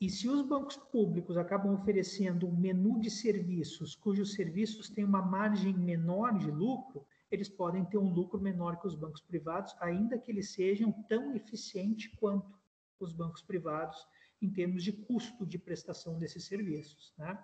E 0.00 0.08
se 0.08 0.28
os 0.28 0.42
bancos 0.42 0.76
públicos 0.76 1.36
acabam 1.36 1.74
oferecendo 1.74 2.46
um 2.46 2.54
menu 2.54 3.00
de 3.00 3.10
serviços 3.10 3.96
cujos 3.96 4.34
serviços 4.34 4.88
têm 4.90 5.04
uma 5.04 5.22
margem 5.22 5.72
menor 5.72 6.38
de 6.38 6.50
lucro, 6.50 7.04
eles 7.30 7.48
podem 7.48 7.84
ter 7.84 7.98
um 7.98 8.12
lucro 8.12 8.40
menor 8.40 8.78
que 8.80 8.86
os 8.86 8.94
bancos 8.94 9.20
privados, 9.20 9.74
ainda 9.80 10.18
que 10.18 10.30
eles 10.30 10.52
sejam 10.52 10.92
tão 11.08 11.34
eficientes 11.34 12.12
quanto 12.16 12.54
os 13.00 13.12
bancos 13.12 13.42
privados 13.42 13.96
em 14.40 14.50
termos 14.50 14.82
de 14.82 14.92
custo 14.92 15.46
de 15.46 15.58
prestação 15.58 16.18
desses 16.18 16.44
serviços. 16.44 17.12
Né? 17.18 17.38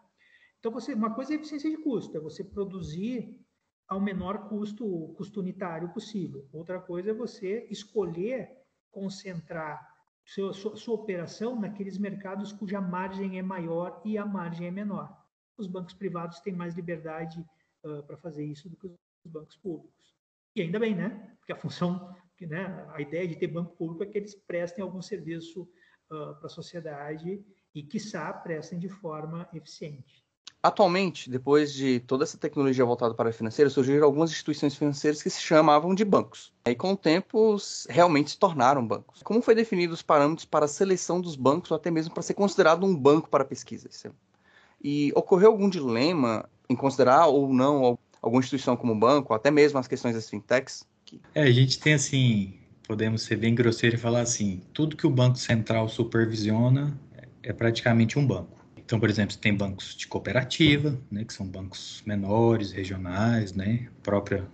Então, 0.58 0.70
você, 0.70 0.94
uma 0.94 1.14
coisa 1.14 1.32
é 1.32 1.36
eficiência 1.36 1.70
de 1.70 1.78
custo, 1.78 2.16
é 2.16 2.20
você 2.20 2.44
produzir 2.44 3.40
ao 3.88 4.00
menor 4.00 4.48
custo, 4.48 5.12
custo 5.16 5.40
unitário 5.40 5.92
possível. 5.92 6.48
Outra 6.52 6.80
coisa 6.80 7.10
é 7.10 7.14
você 7.14 7.66
escolher 7.70 8.50
concentrar 8.90 9.92
sua, 10.24 10.52
sua, 10.52 10.76
sua 10.76 10.94
operação 10.94 11.58
naqueles 11.58 11.98
mercados 11.98 12.52
cuja 12.52 12.80
margem 12.80 13.38
é 13.38 13.42
maior 13.42 14.00
e 14.04 14.16
a 14.16 14.24
margem 14.24 14.68
é 14.68 14.70
menor. 14.70 15.14
Os 15.58 15.66
bancos 15.66 15.94
privados 15.94 16.40
têm 16.40 16.54
mais 16.54 16.74
liberdade 16.74 17.44
uh, 17.84 18.02
para 18.04 18.16
fazer 18.16 18.44
isso 18.44 18.68
do 18.68 18.76
que 18.76 18.86
os 18.86 18.92
bancos 19.30 19.56
públicos. 19.56 20.14
E 20.54 20.62
ainda 20.62 20.78
bem, 20.78 20.94
né? 20.94 21.34
Porque 21.38 21.52
a 21.52 21.56
função, 21.56 22.14
né, 22.40 22.86
a 22.92 23.00
ideia 23.00 23.26
de 23.26 23.36
ter 23.36 23.46
banco 23.46 23.76
público 23.76 24.02
é 24.02 24.06
que 24.06 24.18
eles 24.18 24.34
prestem 24.34 24.82
algum 24.82 25.00
serviço 25.00 25.62
uh, 26.10 26.34
para 26.36 26.46
a 26.46 26.48
sociedade 26.48 27.44
e, 27.74 27.82
quiçá, 27.82 28.32
prestem 28.32 28.78
de 28.78 28.88
forma 28.88 29.48
eficiente. 29.52 30.22
Atualmente, 30.62 31.28
depois 31.28 31.72
de 31.72 31.98
toda 31.98 32.22
essa 32.22 32.38
tecnologia 32.38 32.84
voltada 32.84 33.14
para 33.14 33.30
a 33.30 33.32
financeira, 33.32 33.68
surgiram 33.68 34.06
algumas 34.06 34.30
instituições 34.30 34.76
financeiras 34.76 35.20
que 35.20 35.28
se 35.28 35.40
chamavam 35.40 35.92
de 35.92 36.04
bancos. 36.04 36.52
E 36.64 36.74
com 36.76 36.92
o 36.92 36.96
tempo, 36.96 37.56
realmente 37.88 38.30
se 38.30 38.38
tornaram 38.38 38.86
bancos. 38.86 39.24
Como 39.24 39.42
foi 39.42 39.56
definido 39.56 39.92
os 39.92 40.02
parâmetros 40.02 40.44
para 40.44 40.66
a 40.66 40.68
seleção 40.68 41.20
dos 41.20 41.34
bancos, 41.34 41.72
ou 41.72 41.76
até 41.76 41.90
mesmo 41.90 42.14
para 42.14 42.22
ser 42.22 42.34
considerado 42.34 42.86
um 42.86 42.96
banco 42.96 43.28
para 43.28 43.44
pesquisa? 43.44 43.88
E 44.80 45.12
ocorreu 45.16 45.50
algum 45.50 45.68
dilema 45.68 46.48
em 46.68 46.76
considerar 46.76 47.26
ou 47.26 47.52
não 47.52 47.98
alguma 48.22 48.40
instituição 48.40 48.76
como 48.76 48.94
banco, 48.94 49.34
até 49.34 49.50
mesmo 49.50 49.78
as 49.78 49.88
questões 49.88 50.14
das 50.14 50.30
fintechs? 50.30 50.86
É, 51.34 51.42
a 51.42 51.50
gente 51.50 51.78
tem 51.80 51.94
assim, 51.94 52.54
podemos 52.86 53.22
ser 53.22 53.36
bem 53.36 53.54
grosseiro 53.54 53.96
e 53.96 53.98
falar 53.98 54.20
assim, 54.20 54.62
tudo 54.72 54.96
que 54.96 55.06
o 55.06 55.10
Banco 55.10 55.36
Central 55.36 55.88
supervisiona 55.88 56.96
é 57.42 57.52
praticamente 57.52 58.18
um 58.18 58.26
banco. 58.26 58.62
Então, 58.76 59.00
por 59.00 59.10
exemplo, 59.10 59.36
tem 59.36 59.54
bancos 59.54 59.94
de 59.96 60.06
cooperativa, 60.06 60.98
né, 61.10 61.24
que 61.24 61.32
são 61.32 61.46
bancos 61.46 62.02
menores, 62.06 62.72
regionais, 62.72 63.52
né, 63.52 63.88
própria 64.02 64.46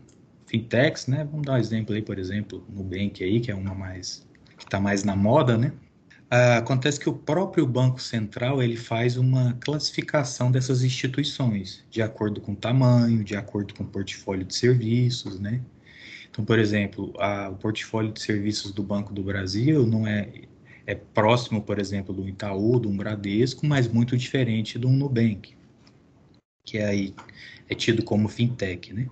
fintechs, 0.46 1.07
né, 1.07 1.24
vamos 1.31 1.44
dar 1.44 1.54
um 1.54 1.59
exemplo 1.59 1.94
aí, 1.94 2.02
por 2.02 2.18
exemplo, 2.18 2.64
Nubank 2.68 3.22
aí, 3.22 3.40
que 3.40 3.50
é 3.50 3.54
uma 3.54 3.74
mais 3.74 4.26
que 4.57 4.64
está 4.64 4.81
mais 4.81 5.04
na 5.04 5.14
moda, 5.14 5.57
né. 5.57 5.72
Ah, 6.30 6.58
acontece 6.58 7.00
que 7.00 7.08
o 7.08 7.14
próprio 7.14 7.66
Banco 7.66 8.00
Central 8.00 8.62
ele 8.62 8.76
faz 8.76 9.16
uma 9.16 9.54
classificação 9.60 10.50
dessas 10.50 10.82
instituições 10.82 11.84
de 11.90 12.02
acordo 12.02 12.40
com 12.40 12.54
tamanho, 12.54 13.24
de 13.24 13.34
acordo 13.34 13.74
com 13.74 13.84
portfólio 13.84 14.44
de 14.44 14.54
serviços, 14.54 15.40
né. 15.40 15.62
Então, 16.30 16.44
por 16.44 16.58
exemplo, 16.58 17.14
a, 17.18 17.48
o 17.48 17.56
portfólio 17.56 18.12
de 18.12 18.20
serviços 18.20 18.72
do 18.72 18.82
Banco 18.82 19.12
do 19.12 19.22
Brasil 19.22 19.86
não 19.86 20.06
é 20.06 20.30
é 20.86 20.94
próximo, 20.94 21.60
por 21.60 21.78
exemplo, 21.78 22.14
do 22.14 22.26
Itaú, 22.26 22.80
do 22.80 22.88
Bradesco, 22.88 23.66
mas 23.66 23.86
muito 23.86 24.16
diferente 24.16 24.78
do 24.78 24.88
Nubank, 24.88 25.54
que 26.64 26.78
é 26.78 26.86
aí 26.86 27.14
é 27.68 27.74
tido 27.74 28.02
como 28.02 28.26
fintech, 28.26 28.94
né? 28.94 29.06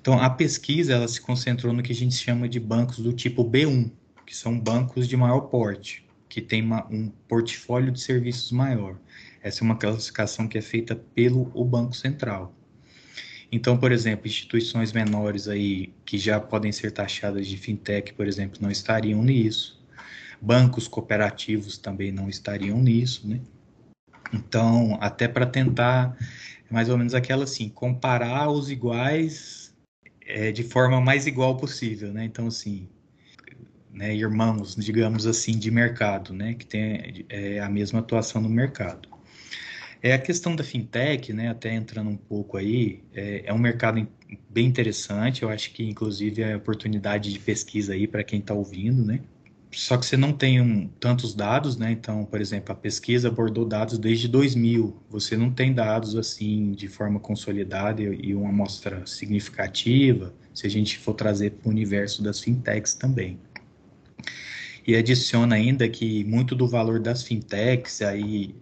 Então, 0.00 0.20
a 0.20 0.30
pesquisa 0.30 0.92
ela 0.94 1.08
se 1.08 1.20
concentrou 1.20 1.72
no 1.72 1.82
que 1.82 1.90
a 1.92 1.94
gente 1.94 2.14
chama 2.14 2.48
de 2.48 2.60
bancos 2.60 2.98
do 2.98 3.12
tipo 3.12 3.44
B1, 3.44 3.90
que 4.24 4.36
são 4.36 4.58
bancos 4.58 5.08
de 5.08 5.16
maior 5.16 5.40
porte, 5.42 6.04
que 6.28 6.40
tem 6.40 6.62
uma, 6.62 6.86
um 6.90 7.10
portfólio 7.28 7.92
de 7.92 8.00
serviços 8.00 8.50
maior. 8.50 8.96
Essa 9.42 9.62
é 9.62 9.64
uma 9.64 9.76
classificação 9.76 10.48
que 10.48 10.58
é 10.58 10.62
feita 10.62 10.96
pelo 10.96 11.50
o 11.54 11.64
Banco 11.64 11.94
Central. 11.94 12.54
Então, 13.52 13.76
por 13.76 13.92
exemplo, 13.92 14.26
instituições 14.26 14.92
menores 14.92 15.46
aí 15.46 15.92
que 16.04 16.18
já 16.18 16.40
podem 16.40 16.72
ser 16.72 16.90
taxadas 16.90 17.46
de 17.46 17.56
fintech, 17.56 18.12
por 18.14 18.26
exemplo, 18.26 18.58
não 18.60 18.70
estariam 18.70 19.22
nisso. 19.22 19.80
Bancos 20.40 20.88
cooperativos 20.88 21.78
também 21.78 22.10
não 22.10 22.28
estariam 22.28 22.80
nisso, 22.80 23.28
né? 23.28 23.40
Então, 24.32 24.98
até 25.00 25.28
para 25.28 25.46
tentar, 25.46 26.16
mais 26.68 26.88
ou 26.88 26.98
menos 26.98 27.14
aquela 27.14 27.44
assim, 27.44 27.68
comparar 27.68 28.50
os 28.50 28.70
iguais 28.70 29.72
é, 30.26 30.50
de 30.50 30.64
forma 30.64 31.00
mais 31.00 31.26
igual 31.26 31.56
possível, 31.56 32.12
né? 32.12 32.24
Então, 32.24 32.48
assim, 32.48 32.88
né, 33.94 34.14
irmãos, 34.14 34.74
digamos 34.74 35.26
assim, 35.26 35.56
de 35.58 35.70
mercado, 35.70 36.34
né? 36.34 36.54
Que 36.54 36.66
tem 36.66 37.24
é, 37.28 37.60
a 37.60 37.68
mesma 37.68 38.00
atuação 38.00 38.42
no 38.42 38.48
mercado. 38.48 39.08
É 40.02 40.12
a 40.12 40.18
questão 40.18 40.54
da 40.54 40.64
fintech, 40.64 41.32
né? 41.32 41.48
Até 41.48 41.72
entrando 41.72 42.10
um 42.10 42.16
pouco 42.16 42.56
aí, 42.56 43.02
é, 43.14 43.44
é 43.46 43.54
um 43.54 43.58
mercado 43.58 44.06
bem 44.50 44.66
interessante. 44.66 45.42
Eu 45.42 45.48
acho 45.48 45.72
que, 45.72 45.84
inclusive, 45.88 46.42
é 46.42 46.56
oportunidade 46.56 47.32
de 47.32 47.38
pesquisa 47.38 47.94
aí 47.94 48.06
para 48.06 48.24
quem 48.24 48.40
está 48.40 48.52
ouvindo, 48.52 49.04
né? 49.04 49.20
só 49.76 49.96
que 49.96 50.06
você 50.06 50.16
não 50.16 50.32
tem 50.32 50.60
um, 50.60 50.88
tantos 51.00 51.34
dados, 51.34 51.76
né? 51.76 51.90
Então, 51.90 52.24
por 52.24 52.40
exemplo, 52.40 52.72
a 52.72 52.76
pesquisa 52.76 53.28
abordou 53.28 53.64
dados 53.64 53.98
desde 53.98 54.28
2000. 54.28 54.96
Você 55.10 55.36
não 55.36 55.50
tem 55.50 55.74
dados 55.74 56.16
assim 56.16 56.72
de 56.72 56.88
forma 56.88 57.18
consolidada 57.18 58.02
e 58.02 58.34
uma 58.34 58.50
amostra 58.50 59.04
significativa, 59.06 60.32
se 60.54 60.66
a 60.66 60.70
gente 60.70 60.98
for 60.98 61.14
trazer 61.14 61.50
para 61.52 61.68
o 61.68 61.72
universo 61.72 62.22
das 62.22 62.40
fintechs 62.40 62.94
também. 62.94 63.38
E 64.86 64.94
adiciona 64.96 65.54
ainda 65.54 65.88
que 65.88 66.24
muito 66.24 66.54
do 66.54 66.68
valor 66.68 67.00
das 67.00 67.22
fintechs, 67.22 68.02
aí 68.02 68.54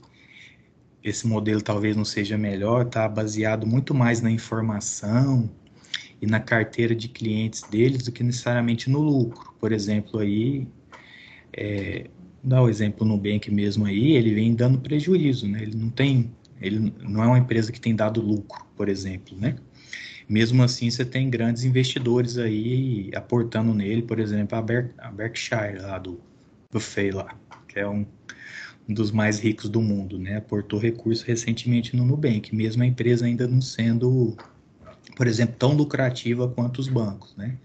esse 1.02 1.26
modelo 1.26 1.61
talvez 1.61 1.96
não 1.96 2.04
seja 2.04 2.38
melhor, 2.38 2.87
está 2.87 3.08
baseado 3.08 3.66
muito 3.66 3.92
mais 3.92 4.20
na 4.20 4.30
informação 4.30 5.50
e 6.20 6.26
na 6.26 6.38
carteira 6.38 6.94
de 6.94 7.08
clientes 7.08 7.62
deles 7.62 8.04
do 8.04 8.12
que 8.12 8.22
necessariamente 8.22 8.88
no 8.88 9.00
lucro. 9.00 9.52
Por 9.58 9.72
exemplo, 9.72 10.20
aí 10.20 10.68
é, 11.52 12.06
dá 12.42 12.62
o 12.62 12.68
exemplo 12.68 13.06
no 13.06 13.16
Nubank 13.16 13.50
mesmo 13.50 13.85
aí, 13.85 14.12
ele 14.12 14.35
vem 14.35 14.54
dando 14.54 14.78
prejuízo, 14.78 15.48
né? 15.48 15.62
Ele 15.62 15.76
não 15.76 15.90
tem, 15.90 16.30
ele 16.61 16.92
não 17.00 17.22
é 17.22 17.26
uma 17.26 17.38
empresa 17.38 17.72
que 17.72 17.80
tem 17.80 17.96
dado 17.96 18.20
lucro, 18.20 18.64
por 18.76 18.88
exemplo, 18.88 19.37
né? 19.37 19.56
Mesmo 20.28 20.62
assim, 20.62 20.90
você 20.90 21.04
tem 21.04 21.28
grandes 21.28 21.64
investidores 21.64 22.38
aí 22.38 23.11
aportando 23.14 23.74
nele, 23.74 24.02
por 24.02 24.18
exemplo, 24.18 24.56
a, 24.56 24.62
Ber 24.62 24.94
a 24.98 25.11
Berkshire 25.11 25.78
lá 25.80 25.98
do 25.98 26.20
Buffet 26.70 27.11
lá, 27.11 27.37
que 27.68 27.78
é 27.78 27.88
um, 27.88 28.06
um 28.88 28.94
dos 28.94 29.11
mais 29.11 29.38
ricos 29.38 29.68
do 29.68 29.80
mundo, 29.80 30.18
né? 30.18 30.37
Aportou 30.37 30.78
recursos 30.78 31.24
recentemente 31.24 31.96
no 31.96 32.04
Nubank, 32.04 32.54
mesmo 32.54 32.82
a 32.82 32.87
empresa 32.87 33.26
ainda 33.26 33.46
não 33.46 33.61
sendo, 33.61 34.37
por 35.16 35.26
exemplo, 35.26 35.56
tão 35.58 35.74
lucrativa 35.74 36.48
quanto 36.48 36.78
os 36.78 36.88
bancos, 36.88 37.37
né? 37.37 37.58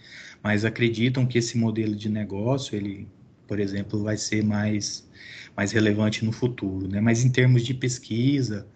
Mas 0.44 0.66
acreditam 0.66 1.26
que 1.26 1.38
esse 1.38 1.58
modelo 1.58 1.96
de 1.96 2.10
negócio, 2.10 2.76
ele 2.76 3.08
por 3.48 3.60
exemplo, 3.60 4.04
vai 4.04 4.18
ser 4.18 4.44
mais, 4.44 5.08
mais 5.56 5.72
relevante 5.72 6.24
no 6.26 6.32
futuro. 6.32 6.88
Né? 6.88 7.00
Mas 7.00 7.24
em 7.24 7.32
termos 7.32 7.64
de 7.64 7.74
pesquisa, 7.74 8.68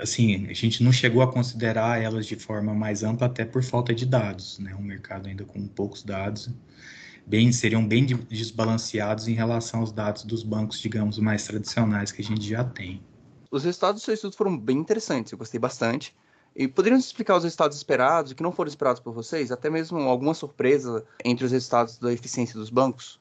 assim, 0.00 0.46
a 0.48 0.52
gente 0.52 0.82
não 0.82 0.92
chegou 0.92 1.22
a 1.22 1.32
considerar 1.32 2.02
elas 2.02 2.26
de 2.26 2.36
forma 2.36 2.74
mais 2.74 3.02
ampla 3.02 3.26
até 3.26 3.44
por 3.44 3.62
falta 3.62 3.94
de 3.94 4.06
dados, 4.06 4.58
né? 4.58 4.74
Um 4.74 4.82
mercado 4.82 5.28
ainda 5.28 5.44
com 5.44 5.66
poucos 5.66 6.02
dados, 6.02 6.50
bem 7.26 7.52
seriam 7.52 7.86
bem 7.86 8.04
desbalanceados 8.04 9.28
em 9.28 9.34
relação 9.34 9.80
aos 9.80 9.92
dados 9.92 10.24
dos 10.24 10.42
bancos, 10.42 10.80
digamos, 10.80 11.18
mais 11.18 11.44
tradicionais 11.44 12.12
que 12.12 12.22
a 12.22 12.24
gente 12.24 12.48
já 12.48 12.64
tem. 12.64 13.02
Os 13.50 13.64
resultados 13.64 14.02
do 14.02 14.04
seu 14.04 14.14
estudo 14.14 14.36
foram 14.36 14.58
bem 14.58 14.78
interessantes, 14.78 15.32
eu 15.32 15.38
gostei 15.38 15.60
bastante. 15.60 16.14
E 16.56 16.68
poderiam 16.68 16.98
explicar 16.98 17.36
os 17.36 17.42
resultados 17.42 17.76
esperados 17.76 18.30
e 18.30 18.34
que 18.34 18.42
não 18.42 18.52
foram 18.52 18.68
esperados 18.68 19.00
por 19.00 19.12
vocês? 19.12 19.50
Até 19.50 19.68
mesmo 19.68 19.98
alguma 19.98 20.34
surpresa 20.34 21.04
entre 21.24 21.44
os 21.44 21.50
resultados 21.50 21.98
da 21.98 22.12
eficiência 22.12 22.54
dos 22.54 22.70
bancos? 22.70 23.20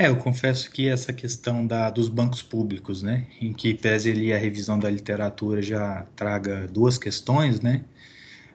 É, 0.00 0.06
eu 0.06 0.16
confesso 0.16 0.70
que 0.70 0.88
essa 0.88 1.12
questão 1.12 1.66
da, 1.66 1.90
dos 1.90 2.08
bancos 2.08 2.40
públicos, 2.40 3.02
né, 3.02 3.26
em 3.40 3.52
que 3.52 3.74
pese 3.74 4.10
ele 4.10 4.32
a 4.32 4.38
revisão 4.38 4.78
da 4.78 4.88
literatura 4.88 5.60
já 5.60 6.06
traga 6.14 6.68
duas 6.68 6.96
questões, 6.96 7.60
né, 7.60 7.84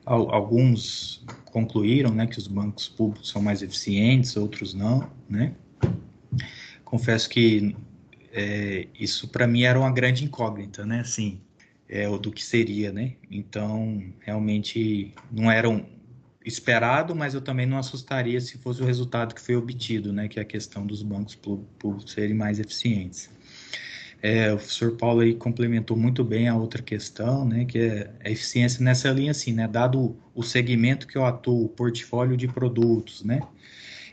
alguns 0.05 1.21
concluíram, 1.43 2.11
né, 2.11 2.27
que 2.27 2.37
os 2.37 2.47
bancos 2.47 2.87
públicos 2.87 3.29
são 3.29 3.41
mais 3.41 3.61
eficientes, 3.61 4.37
outros 4.37 4.73
não, 4.73 5.09
né. 5.29 5.53
Confesso 6.85 7.29
que 7.29 7.75
é, 8.31 8.87
isso 8.97 9.27
para 9.27 9.45
mim 9.45 9.63
era 9.63 9.77
uma 9.77 9.91
grande 9.91 10.23
incógnita, 10.23 10.85
né, 10.85 11.01
assim, 11.01 11.41
é, 11.89 12.07
do 12.17 12.31
que 12.31 12.41
seria, 12.41 12.93
né. 12.93 13.15
Então, 13.29 14.01
realmente 14.21 15.13
não 15.29 15.51
eram 15.51 15.85
esperado, 16.45 17.15
mas 17.15 17.33
eu 17.33 17.41
também 17.41 17.65
não 17.65 17.77
assustaria 17.77 18.39
se 18.41 18.57
fosse 18.57 18.81
o 18.81 18.85
resultado 18.85 19.33
que 19.35 19.41
foi 19.41 19.55
obtido, 19.55 20.11
né, 20.13 20.27
que 20.27 20.39
é 20.39 20.41
a 20.41 20.45
questão 20.45 20.85
dos 20.85 21.03
bancos 21.03 21.35
públicos 21.35 22.11
serem 22.11 22.33
mais 22.35 22.59
eficientes. 22.59 23.29
É, 24.21 24.53
o 24.53 24.57
professor 24.57 24.95
Paulo 24.97 25.21
aí 25.21 25.35
complementou 25.35 25.97
muito 25.97 26.23
bem 26.23 26.47
a 26.47 26.55
outra 26.55 26.81
questão, 26.81 27.45
né, 27.45 27.65
que 27.65 27.77
é 27.79 28.11
a 28.23 28.29
eficiência 28.29 28.83
nessa 28.83 29.09
linha 29.11 29.31
assim, 29.31 29.53
né, 29.53 29.67
dado 29.67 30.15
o 30.33 30.43
segmento 30.43 31.07
que 31.07 31.17
eu 31.17 31.25
atuo, 31.25 31.65
o 31.65 31.69
portfólio 31.69 32.37
de 32.37 32.47
produtos, 32.47 33.23
né, 33.23 33.41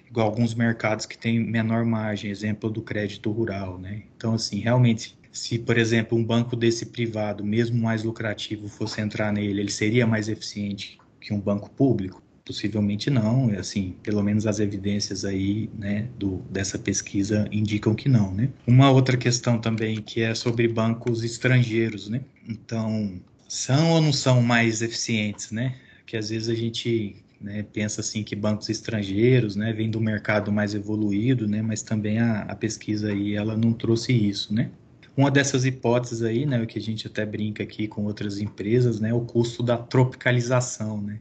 igual 0.09 0.27
alguns 0.27 0.55
mercados 0.55 1.07
que 1.07 1.17
têm 1.19 1.39
menor 1.41 1.85
margem, 1.85 2.31
exemplo 2.31 2.71
do 2.71 2.83
crédito 2.83 3.31
rural, 3.31 3.79
né, 3.79 4.03
então 4.17 4.35
assim, 4.35 4.61
realmente 4.61 5.19
Se, 5.33 5.59
por 5.59 5.79
exemplo, 5.79 6.19
um 6.19 6.25
banco 6.25 6.57
desse 6.57 6.87
privado, 6.87 7.45
mesmo 7.45 7.81
mais 7.81 8.03
lucrativo, 8.03 8.69
fosse 8.69 9.01
entrar 9.01 9.33
nele, 9.33 9.61
ele 9.61 9.71
seria 9.71 10.07
mais 10.07 10.29
eficiente 10.29 10.99
que 11.21 11.33
um 11.33 11.41
banco 11.41 11.71
público? 11.71 12.23
Possivelmente 12.45 13.11
não, 13.11 13.51
assim, 13.51 13.95
pelo 14.03 14.23
menos 14.23 14.47
as 14.47 14.59
evidências 14.59 15.25
aí, 15.25 15.71
né, 15.79 16.09
do, 16.19 16.39
dessa 16.51 16.79
pesquisa 16.79 17.47
indicam 17.53 17.95
que 17.95 18.09
não, 18.09 18.33
né? 18.35 18.49
Uma 18.67 18.91
outra 18.91 19.17
questão 19.17 19.59
também 19.61 20.03
que 20.03 20.23
é 20.23 20.35
sobre 20.35 20.67
bancos 20.67 21.23
estrangeiros, 21.23 22.09
né? 22.09 22.23
Então, 22.49 23.21
são 23.47 23.93
ou 23.93 24.01
não 24.01 24.13
são 24.13 24.43
mais 24.43 24.83
eficientes, 24.83 25.53
né? 25.53 25.77
Que 26.07 26.17
às 26.17 26.31
vezes 26.31 26.49
a 26.49 26.55
gente 26.55 27.23
né, 27.41 27.65
pensa 27.73 28.01
assim 28.01 28.23
que 28.23 28.37
bancos 28.37 28.69
estrangeiros, 28.69 29.57
né, 29.57 29.73
vêm 29.73 29.91
do 29.91 30.01
mercado 30.01 30.53
mais 30.53 30.75
evoluído, 30.75 31.49
né, 31.49 31.63
mas 31.63 31.83
também 31.83 32.19
a, 32.19 32.43
a, 32.43 32.55
pesquisa 32.55 33.11
aí 33.11 33.35
ela 33.35 33.57
não 33.57 33.73
trouxe 33.73 34.13
isso, 34.13 34.53
né. 34.53 34.71
Uma 35.17 35.31
dessas 35.31 35.65
hipóteses 35.65 36.23
aí, 36.23 36.47
né, 36.47 36.63
o 36.63 36.67
que 36.67 36.79
a 36.79 36.83
gente 36.83 37.07
até 37.07 37.27
brinca 37.27 37.63
aqui 37.63 37.89
com 37.89 38.05
outras 38.05 38.41
empresas, 38.41 39.01
né, 39.01 39.13
o 39.13 39.21
custo 39.21 39.63
da 39.63 39.77
tropicalização, 39.77 41.01
né. 41.01 41.21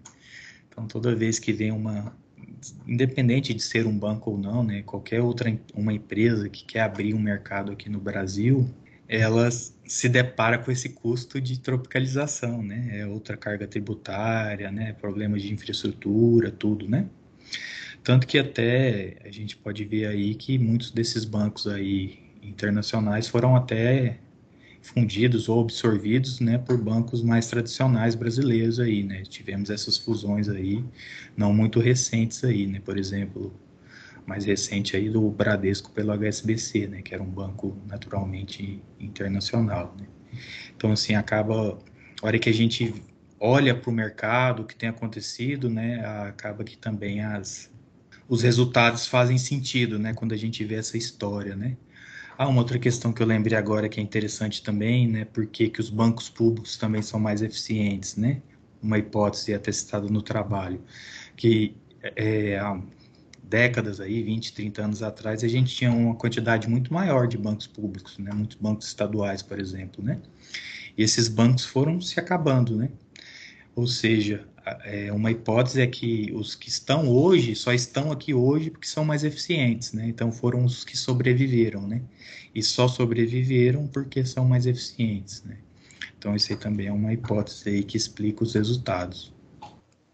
Então 0.70 0.88
toda 0.88 1.16
vez 1.16 1.40
que 1.40 1.52
vem 1.52 1.72
uma, 1.72 2.16
independente 2.88 3.54
de 3.54 3.62
ser 3.62 3.86
um 3.86 3.98
banco 3.98 4.32
ou 4.32 4.38
não, 4.38 4.64
né, 4.64 4.84
qualquer 4.84 5.22
outra 5.22 5.58
uma 5.74 5.92
empresa 5.92 6.48
que 6.50 6.64
quer 6.64 6.82
abrir 6.82 7.14
um 7.14 7.20
mercado 7.20 7.72
aqui 7.72 7.90
no 7.90 8.00
Brasil, 8.00 8.70
ela 9.10 9.50
se 9.52 10.08
depara 10.08 10.60
com 10.60 10.72
esse 10.72 10.90
custo 10.90 11.42
de 11.42 11.60
tropicalização, 11.60 12.62
né? 12.62 13.00
É 13.00 13.08
outra 13.08 13.36
carga 13.36 13.66
tributária, 13.66 14.72
né? 14.72 14.94
Problemas 14.94 15.42
de 15.42 15.52
infraestrutura, 15.52 16.52
tudo, 16.52 16.88
né? 16.88 17.08
Tanto 18.04 18.28
que 18.28 18.38
até 18.38 19.18
a 19.26 19.32
gente 19.32 19.58
pode 19.58 19.84
ver 19.84 20.06
aí 20.06 20.36
que 20.36 20.60
muitos 20.60 20.92
desses 20.92 21.26
bancos 21.26 21.66
aí 21.66 22.29
internacionais 22.42 23.28
foram 23.28 23.56
até 23.56 24.20
fundidos 24.82 25.50
ou 25.50 25.62
absorvidos, 25.62 26.40
né, 26.40 26.58
por 26.58 26.78
bancos 26.78 27.22
mais 27.22 27.48
tradicionais 27.48 28.16
brasileiros 28.16 28.80
aí, 28.80 29.04
né? 29.04 29.24
Tivemos 29.24 29.70
essas 29.70 29.98
fusões 29.98 30.48
aí, 30.48 30.84
não 31.36 31.54
muito 31.54 31.80
recentes 31.80 32.44
aí, 32.44 32.66
né? 32.66 32.80
Por 32.80 32.98
exemplo, 32.98 33.54
mais 34.26 34.46
recente 34.46 34.96
aí 34.96 35.10
do 35.10 35.30
Bradesco 35.30 35.92
pelo 35.92 36.12
HSBC, 36.12 36.88
né, 36.88 37.02
que 37.02 37.14
era 37.14 37.24
um 37.24 37.30
banco 37.30 37.76
naturalmente 37.88 38.82
internacional, 39.00 39.96
né. 40.00 40.06
Então, 40.76 40.92
assim, 40.92 41.16
acaba, 41.16 41.80
a 42.22 42.26
hora 42.26 42.38
que 42.38 42.48
a 42.48 42.54
gente 42.54 42.94
olha 43.40 43.74
para 43.74 43.90
o 43.90 43.94
mercado, 43.94 44.62
o 44.62 44.66
que 44.66 44.76
tem 44.76 44.88
acontecido, 44.88 45.70
né, 45.70 46.06
acaba 46.28 46.64
que 46.64 46.78
também 46.78 47.22
as, 47.22 47.72
os 48.28 48.44
resultados 48.44 49.08
fazem 49.08 49.38
sentido, 49.38 49.98
né, 49.98 50.14
quando 50.14 50.34
a 50.34 50.38
gente 50.38 50.64
vê 50.64 50.76
essa 50.76 50.96
história, 50.96 51.56
né. 51.56 51.76
Ah, 52.42 52.48
uma 52.48 52.62
outra 52.62 52.80
questão 52.80 53.12
que 53.12 53.22
eu 53.22 53.28
lembrei 53.28 53.58
agora 53.58 53.90
que 53.90 54.00
é 54.00 54.04
interessante 54.04 54.64
também, 54.64 55.06
né, 55.10 55.26
porque 55.26 55.68
que 55.70 55.82
os 55.82 55.90
bancos 55.90 56.30
públicos 56.30 56.78
também 56.78 57.02
são 57.02 57.20
mais 57.20 57.42
eficientes, 57.42 58.16
né, 58.16 58.42
uma 58.82 58.98
hipótese 58.98 59.54
até 59.54 59.70
citada 59.74 60.08
no 60.08 60.22
trabalho, 60.22 60.82
que 61.36 61.76
é, 62.02 62.58
décadas 63.44 64.00
aí, 64.00 64.24
20, 64.24 64.54
30 64.54 64.84
anos 64.86 65.04
atrás, 65.04 65.44
a 65.44 65.50
gente 65.50 65.76
tinha 65.76 65.92
uma 65.92 66.16
quantidade 66.16 66.70
muito 66.70 66.94
maior 66.94 67.28
de 67.28 67.38
bancos 67.38 67.68
públicos, 67.68 68.18
né? 68.18 68.32
Muitos 68.34 68.58
bancos 68.58 68.88
estaduais, 68.88 69.42
por 69.42 69.60
exemplo, 69.60 70.04
né? 70.04 70.22
E 70.98 71.04
esses 71.04 71.28
bancos 71.28 71.66
foram 71.66 72.00
se 72.00 72.20
acabando, 72.20 72.78
né? 72.78 72.90
Ou 73.76 73.88
seja, 73.88 74.48
é, 74.84 75.12
uma 75.12 75.32
hipótese 75.32 75.82
é 75.82 75.88
que 75.88 76.32
os 76.34 76.56
que 76.56 76.70
estão 76.70 77.08
hoje 77.10 77.56
só 77.56 77.74
estão 77.74 78.12
aqui 78.12 78.34
hoje 78.34 78.70
porque 78.70 78.88
são 78.88 79.06
mais 79.06 79.24
eficientes, 79.24 79.94
né? 79.94 80.08
Então 80.08 80.32
foram 80.32 80.64
os 80.66 80.84
que 80.84 80.98
sobreviveram, 80.98 81.88
né? 81.88 82.02
E 82.54 82.64
só 82.64 82.88
sobreviveram 82.88 83.88
porque 83.88 84.26
são 84.26 84.46
mais 84.46 84.66
eficientes, 84.66 85.44
né? 85.44 85.58
Então 86.18 86.36
isso 86.36 86.52
aí 86.52 86.58
também 86.58 86.88
é 86.88 86.92
uma 86.92 87.14
hipótese 87.14 87.70
aí 87.70 87.84
que 87.84 87.98
explica 87.98 88.44
os 88.44 88.54
resultados 88.54 89.34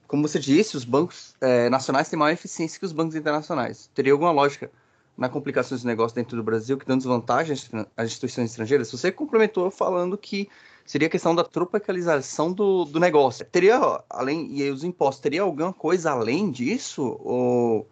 como 0.07 0.27
você 0.27 0.39
disse, 0.39 0.77
os 0.77 0.85
bancos 0.85 1.35
é, 1.41 1.69
nacionais 1.69 2.09
têm 2.09 2.17
maior 2.17 2.33
eficiência 2.33 2.79
que 2.79 2.85
os 2.85 2.91
bancos 2.91 3.15
internacionais. 3.15 3.89
Teria 3.93 4.13
alguma 4.13 4.31
lógica 4.31 4.71
na 5.17 5.29
complicações 5.29 5.81
de 5.81 5.87
negócio 5.87 6.15
dentro 6.15 6.37
do 6.37 6.43
Brasil 6.43 6.77
que 6.77 6.85
dão 6.85 6.97
desvantagem 6.97 7.55
às 7.97 8.07
instituições 8.07 8.51
estrangeiras? 8.51 8.91
Você 8.91 9.11
complementou 9.11 9.71
falando 9.71 10.17
que 10.17 10.47
seria 10.85 11.07
a 11.07 11.11
questão 11.11 11.33
da 11.33 11.43
tropicalização 11.43 12.53
do, 12.53 12.85
do 12.85 12.99
negócio. 12.99 13.45
Teria, 13.45 13.79
além, 14.09 14.57
e 14.57 14.69
os 14.69 14.83
impostos, 14.83 15.21
teria 15.21 15.41
alguma 15.41 15.73
coisa 15.73 16.11
além 16.11 16.51
disso? 16.51 17.17
Ou 17.21 17.87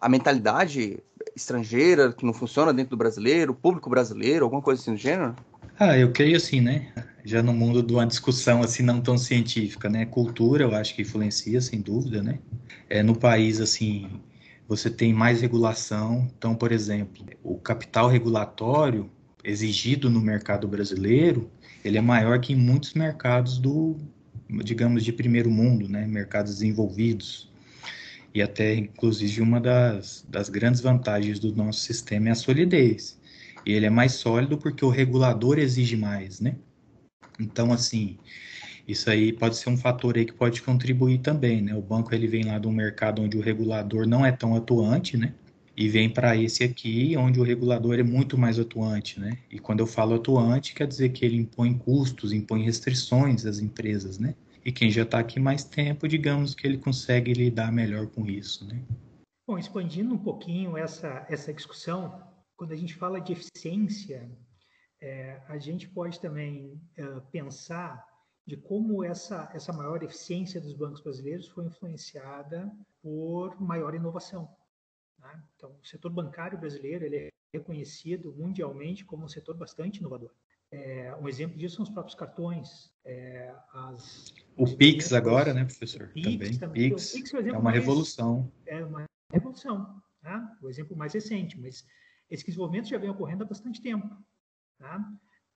a 0.00 0.08
mentalidade 0.08 0.98
estrangeira 1.36 2.12
que 2.12 2.24
não 2.24 2.32
funciona 2.32 2.72
dentro 2.72 2.90
do 2.90 2.96
brasileiro, 2.96 3.54
público 3.54 3.90
brasileiro, 3.90 4.44
alguma 4.44 4.62
coisa 4.62 4.80
assim 4.80 4.92
do 4.92 4.96
gênero? 4.96 5.36
Ah, 5.78 5.96
eu 5.96 6.10
creio 6.10 6.36
assim, 6.36 6.60
né? 6.60 6.92
Já 7.24 7.42
no 7.42 7.52
mundo 7.52 7.82
de 7.82 7.92
uma 7.92 8.06
discussão 8.06 8.62
assim 8.62 8.82
não 8.82 9.00
tão 9.00 9.18
científica, 9.18 9.88
né? 9.88 10.06
Cultura, 10.06 10.64
eu 10.64 10.74
acho 10.74 10.94
que 10.94 11.02
influencia, 11.02 11.60
sem 11.60 11.80
dúvida, 11.80 12.22
né? 12.22 12.38
É, 12.88 13.02
no 13.02 13.14
país, 13.14 13.60
assim, 13.60 14.08
você 14.66 14.88
tem 14.88 15.12
mais 15.12 15.40
regulação. 15.40 16.28
Então, 16.36 16.54
por 16.54 16.72
exemplo, 16.72 17.24
o 17.44 17.56
capital 17.58 18.08
regulatório 18.08 19.10
exigido 19.44 20.10
no 20.10 20.20
mercado 20.20 20.66
brasileiro, 20.66 21.50
ele 21.88 21.98
é 21.98 22.02
maior 22.02 22.38
que 22.40 22.52
em 22.52 22.56
muitos 22.56 22.94
mercados 22.94 23.58
do, 23.58 23.96
digamos, 24.64 25.04
de 25.04 25.12
primeiro 25.12 25.50
mundo, 25.50 25.88
né? 25.88 26.06
Mercados 26.06 26.54
desenvolvidos. 26.54 27.50
E 28.34 28.42
até, 28.42 28.74
inclusive, 28.74 29.40
uma 29.40 29.60
das, 29.60 30.24
das 30.28 30.48
grandes 30.48 30.80
vantagens 30.80 31.38
do 31.38 31.54
nosso 31.54 31.80
sistema 31.80 32.28
é 32.28 32.32
a 32.32 32.34
solidez 32.34 33.18
ele 33.72 33.86
é 33.86 33.90
mais 33.90 34.12
sólido 34.12 34.56
porque 34.56 34.84
o 34.84 34.88
regulador 34.88 35.58
exige 35.58 35.96
mais, 35.96 36.40
né? 36.40 36.56
Então, 37.38 37.72
assim, 37.72 38.18
isso 38.86 39.10
aí 39.10 39.32
pode 39.32 39.56
ser 39.56 39.70
um 39.70 39.76
fator 39.76 40.16
aí 40.16 40.24
que 40.24 40.32
pode 40.32 40.62
contribuir 40.62 41.18
também, 41.18 41.62
né? 41.62 41.74
O 41.74 41.82
banco 41.82 42.14
ele 42.14 42.26
vem 42.26 42.44
lá 42.44 42.58
de 42.58 42.66
um 42.66 42.72
mercado 42.72 43.22
onde 43.22 43.36
o 43.36 43.40
regulador 43.40 44.06
não 44.06 44.24
é 44.24 44.32
tão 44.32 44.56
atuante, 44.56 45.16
né? 45.16 45.34
E 45.78 45.88
vem 45.88 46.10
para 46.10 46.36
esse 46.36 46.64
aqui, 46.64 47.16
onde 47.16 47.38
o 47.38 47.44
regulador 47.44 48.00
é 48.00 48.02
muito 48.02 48.36
mais 48.36 48.58
atuante, 48.58 49.20
né? 49.20 49.38
E 49.48 49.60
quando 49.60 49.78
eu 49.78 49.86
falo 49.86 50.16
atuante, 50.16 50.74
quer 50.74 50.88
dizer 50.88 51.10
que 51.10 51.24
ele 51.24 51.36
impõe 51.36 51.78
custos, 51.78 52.32
impõe 52.32 52.64
restrições 52.64 53.46
às 53.46 53.60
empresas, 53.60 54.18
né? 54.18 54.34
E 54.64 54.72
quem 54.72 54.90
já 54.90 55.04
está 55.04 55.20
aqui 55.20 55.38
mais 55.38 55.62
tempo, 55.62 56.08
digamos 56.08 56.52
que 56.52 56.66
ele 56.66 56.78
consegue 56.78 57.32
lidar 57.32 57.70
melhor 57.70 58.08
com 58.08 58.26
isso, 58.26 58.66
né? 58.66 58.82
Bom, 59.46 59.56
expandindo 59.56 60.12
um 60.12 60.18
pouquinho 60.18 60.76
essa, 60.76 61.24
essa 61.30 61.54
discussão, 61.54 62.26
quando 62.56 62.72
a 62.72 62.76
gente 62.76 62.96
fala 62.96 63.20
de 63.20 63.34
eficiência, 63.34 64.28
é, 65.00 65.40
a 65.46 65.58
gente 65.58 65.88
pode 65.88 66.18
também 66.18 66.82
é, 66.96 67.20
pensar 67.30 68.04
de 68.44 68.56
como 68.56 69.04
essa, 69.04 69.48
essa 69.54 69.72
maior 69.72 70.02
eficiência 70.02 70.60
dos 70.60 70.74
bancos 70.74 71.00
brasileiros 71.02 71.46
foi 71.46 71.66
influenciada 71.66 72.68
por 73.00 73.60
maior 73.60 73.94
inovação. 73.94 74.57
Né? 75.18 75.42
Então, 75.56 75.76
o 75.82 75.86
setor 75.86 76.10
bancário 76.10 76.58
brasileiro 76.58 77.04
ele 77.04 77.16
é 77.16 77.28
reconhecido 77.52 78.34
mundialmente 78.36 79.04
como 79.04 79.24
um 79.24 79.28
setor 79.28 79.56
bastante 79.56 79.98
inovador. 79.98 80.30
É, 80.70 81.16
um 81.16 81.28
exemplo 81.28 81.56
disso 81.56 81.76
são 81.76 81.82
os 81.82 81.90
próprios 81.90 82.14
cartões. 82.14 82.92
É, 83.04 83.54
as, 83.72 84.34
o 84.56 84.66
Pix 84.76 85.12
agora, 85.12 85.54
né, 85.54 85.64
professor? 85.64 86.08
Pix, 86.08 86.24
também. 86.24 86.58
também. 86.58 86.90
Pix, 86.90 87.12
Pix 87.12 87.34
é, 87.34 87.38
é, 87.38 87.52
uma 87.52 87.62
mais, 87.62 87.76
revolução. 87.76 88.52
É 88.66 88.84
uma 88.84 89.04
revolução. 89.32 90.02
Né? 90.22 90.56
O 90.60 90.68
exemplo 90.68 90.96
mais 90.96 91.14
recente, 91.14 91.58
mas 91.58 91.86
esse 92.30 92.44
desenvolvimento 92.44 92.88
já 92.88 92.98
vem 92.98 93.08
ocorrendo 93.08 93.44
há 93.44 93.46
bastante 93.46 93.80
tempo. 93.80 94.14
Tá? 94.78 95.02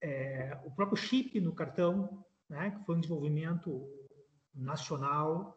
É, 0.00 0.58
o 0.64 0.70
próprio 0.70 0.96
chip 0.96 1.38
no 1.40 1.54
cartão, 1.54 2.24
né, 2.48 2.70
que 2.70 2.84
foi 2.84 2.96
um 2.96 3.00
desenvolvimento 3.00 3.86
nacional 4.54 5.56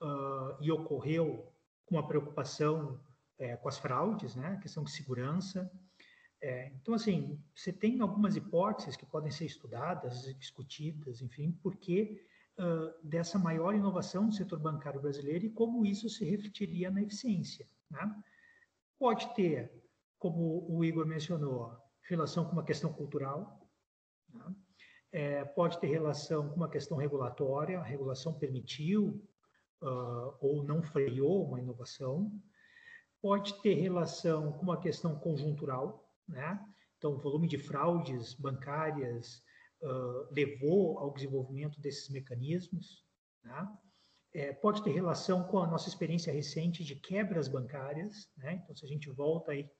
uh, 0.00 0.62
e 0.62 0.70
ocorreu 0.70 1.52
com 1.86 1.98
a 1.98 2.06
preocupação 2.06 3.00
é, 3.40 3.56
com 3.56 3.68
as 3.68 3.78
fraudes, 3.78 4.36
né, 4.36 4.58
questão 4.62 4.84
de 4.84 4.92
segurança. 4.92 5.70
É, 6.40 6.68
então, 6.68 6.94
assim, 6.94 7.42
você 7.54 7.72
tem 7.72 8.00
algumas 8.00 8.36
hipóteses 8.36 8.96
que 8.96 9.04
podem 9.04 9.30
ser 9.30 9.46
estudadas, 9.46 10.22
discutidas, 10.38 11.20
enfim, 11.20 11.52
porque 11.62 12.24
uh, 12.58 13.06
dessa 13.06 13.38
maior 13.38 13.74
inovação 13.74 14.26
no 14.26 14.32
setor 14.32 14.58
bancário 14.58 15.00
brasileiro 15.00 15.44
e 15.44 15.50
como 15.50 15.84
isso 15.84 16.08
se 16.08 16.24
refletiria 16.24 16.90
na 16.90 17.02
eficiência. 17.02 17.66
Né? 17.90 18.22
Pode 18.98 19.34
ter 19.34 19.70
como 20.20 20.66
o 20.68 20.84
Igor 20.84 21.06
mencionou, 21.06 21.74
relação 22.02 22.44
com 22.44 22.52
uma 22.52 22.62
questão 22.62 22.92
cultural, 22.92 23.66
né? 24.32 24.54
é, 25.10 25.44
pode 25.44 25.80
ter 25.80 25.86
relação 25.86 26.50
com 26.50 26.56
uma 26.56 26.68
questão 26.68 26.98
regulatória, 26.98 27.80
a 27.80 27.82
regulação 27.82 28.38
permitiu 28.38 29.26
uh, 29.82 30.36
ou 30.38 30.62
não 30.62 30.82
freou 30.82 31.46
uma 31.46 31.58
inovação, 31.58 32.30
pode 33.20 33.60
ter 33.62 33.74
relação 33.74 34.52
com 34.52 34.62
uma 34.62 34.80
questão 34.80 35.18
conjuntural, 35.18 36.08
né? 36.28 36.58
então 36.96 37.12
o 37.12 37.18
volume 37.18 37.46
de 37.46 37.58
fraudes 37.58 38.34
bancárias 38.34 39.42
uh, 39.82 40.32
levou 40.32 40.98
ao 40.98 41.12
desenvolvimento 41.12 41.80
desses 41.80 42.08
mecanismos, 42.08 43.04
né? 43.42 43.68
é, 44.32 44.52
pode 44.52 44.82
ter 44.82 44.90
relação 44.90 45.44
com 45.44 45.58
a 45.58 45.66
nossa 45.66 45.88
experiência 45.88 46.32
recente 46.32 46.84
de 46.84 46.94
quebras 46.94 47.48
bancárias, 47.48 48.30
né? 48.36 48.60
então 48.62 48.74
se 48.74 48.84
a 48.84 48.88
gente 48.88 49.10
volta 49.10 49.52
aí 49.52 49.70